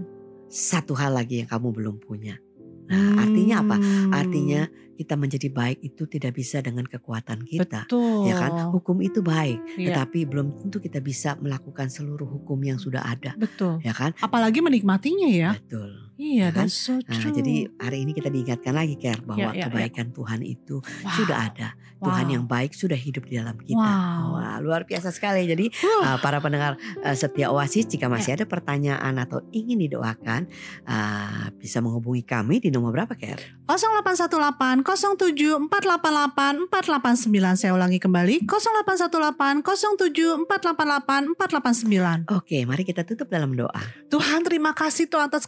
satu 0.47 0.95
hal 0.95 1.15
lagi 1.15 1.43
yang 1.43 1.49
kamu 1.49 1.71
belum 1.75 1.95
punya. 2.03 2.35
Nah, 2.91 3.23
artinya 3.23 3.55
apa? 3.63 3.75
Hmm. 3.79 4.11
Artinya 4.11 4.61
kita 4.99 5.17
menjadi 5.17 5.49
baik 5.49 5.79
itu 5.81 6.03
tidak 6.05 6.37
bisa 6.37 6.61
dengan 6.61 6.85
kekuatan 6.85 7.41
kita. 7.41 7.89
betul 7.89 8.29
Ya 8.29 8.37
kan? 8.37 8.69
Hukum 8.69 9.01
itu 9.01 9.25
baik, 9.25 9.57
Iya, 9.79 9.97
tetapi 9.97 10.29
belum 10.29 10.61
tentu 10.61 10.77
kita 10.77 11.01
bisa 11.01 11.33
melakukan 11.41 11.89
seluruh 11.89 12.27
hukum 12.29 12.61
yang 12.61 12.77
sudah 12.77 13.01
ada, 13.01 13.33
betul 13.33 13.81
ya 13.81 13.95
kan? 13.97 14.13
apalagi 14.21 14.61
menikmatinya 14.61 15.25
ya 15.31 15.51
Betul. 15.57 16.10
Iya 16.15 16.41
Ya 16.41 16.47
kan? 16.49 16.65
that's 16.65 16.77
so 16.77 16.97
Nah, 16.97 17.13
true 17.13 17.31
jadi 17.31 17.55
hari 17.77 18.03
ini 18.03 18.11
kita 18.11 18.27
diingatkan 18.27 18.71
lagi 18.71 18.95
Ker 18.95 19.21
bahwa 19.21 19.49
Ya, 19.49 19.53
ya, 19.53 19.57
ya. 19.57 19.65
kebaikan 19.67 20.09
Tuhan 20.09 20.41
itu 20.41 20.79
Wow. 20.81 21.11
sudah 21.15 21.37
ada. 21.45 21.69
Tuhan 21.97 22.25
Wow. 22.25 22.33
yang 22.33 22.45
baik 22.45 22.73
sudah 22.73 22.97
hidup 22.97 23.23
di 23.23 23.37
dalam 23.37 23.53
kita. 23.55 23.77
Wow. 23.77 24.33
Wah, 24.33 24.57
luar 24.57 24.81
biasa 24.83 25.09
sekali. 25.09 25.45
Jadi 25.45 25.69
uh, 26.01 26.17
para 26.17 26.37
pendengar 26.37 26.73
uh, 26.97 27.13
setia 27.13 27.47
Oasis 27.47 27.85
jika 27.85 28.05
Ya. 28.05 28.11
masih 28.11 28.31
ada 28.33 28.43
pertanyaan 28.43 29.13
atau 29.17 29.45
ingin 29.51 29.77
didoakan 29.79 30.49
uh, 30.83 31.53
bisa 31.55 31.77
menghubungi 31.77 32.23
kami 32.23 32.57
di 32.57 32.69
nomor 32.69 32.89
berapa 32.91 33.13
Ker? 33.13 33.37
0818 33.67 34.81
07 34.81 35.69
488 35.69 36.67
489 36.67 37.29
saya 37.55 37.71
ulangi 37.71 37.97
kembali 37.97 38.35
0818 38.43 39.61
07 39.61 40.49
488 40.49 41.37
489 41.37 42.33
Oke, 42.33 42.57
mari 42.63 42.81
kita 42.81 43.03
tutup 43.03 43.27
dalam 43.27 43.53
doa. 43.53 43.77
Tuhan 44.07 44.41
terima 44.41 44.73
kasih 44.73 45.05
Tuhan 45.05 45.29
atas 45.29 45.45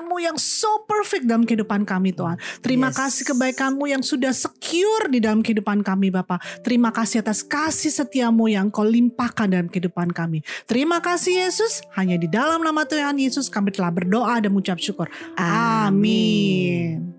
kebaikanmu 0.00 0.16
yang 0.16 0.36
so 0.40 0.88
perfect 0.88 1.28
dalam 1.28 1.44
kehidupan 1.44 1.84
kami 1.84 2.16
Tuhan 2.16 2.40
Terima 2.64 2.88
Yes. 2.88 2.96
kasih 2.96 3.24
kebaikanmu 3.36 3.84
yang 3.84 4.00
sudah 4.00 4.32
secure 4.32 5.12
di 5.12 5.20
dalam 5.20 5.44
kehidupan 5.44 5.84
kami 5.84 6.08
Bapak 6.08 6.64
Terima 6.64 6.88
kasih 6.88 7.20
atas 7.20 7.44
kasih 7.44 7.92
setiamu 7.92 8.48
yang 8.48 8.72
kau 8.72 8.82
limpahkan 8.88 9.52
dalam 9.52 9.68
kehidupan 9.68 10.16
kami 10.16 10.40
Terima 10.64 11.04
kasih 11.04 11.44
Yesus 11.44 11.84
Hanya 12.00 12.16
di 12.16 12.32
dalam 12.32 12.64
nama 12.64 12.88
Tuhan 12.88 13.20
Yesus 13.20 13.52
kami 13.52 13.76
telah 13.76 13.92
berdoa 13.92 14.40
dan 14.40 14.48
mengucap 14.50 14.80
syukur 14.80 15.12
Amin. 15.36 17.12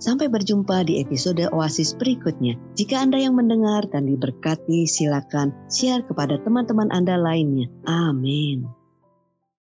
Sampai 0.00 0.32
berjumpa 0.32 0.88
di 0.88 0.96
episode 1.04 1.44
Oasis 1.52 1.92
berikutnya. 1.92 2.56
Jika 2.72 3.04
Anda 3.04 3.20
yang 3.20 3.36
mendengar 3.36 3.84
dan 3.84 4.08
diberkati, 4.08 4.88
silakan 4.88 5.52
share 5.68 6.00
kepada 6.08 6.40
teman-teman 6.40 6.88
Anda 6.88 7.20
lainnya. 7.20 7.68
Amin. 7.84 8.79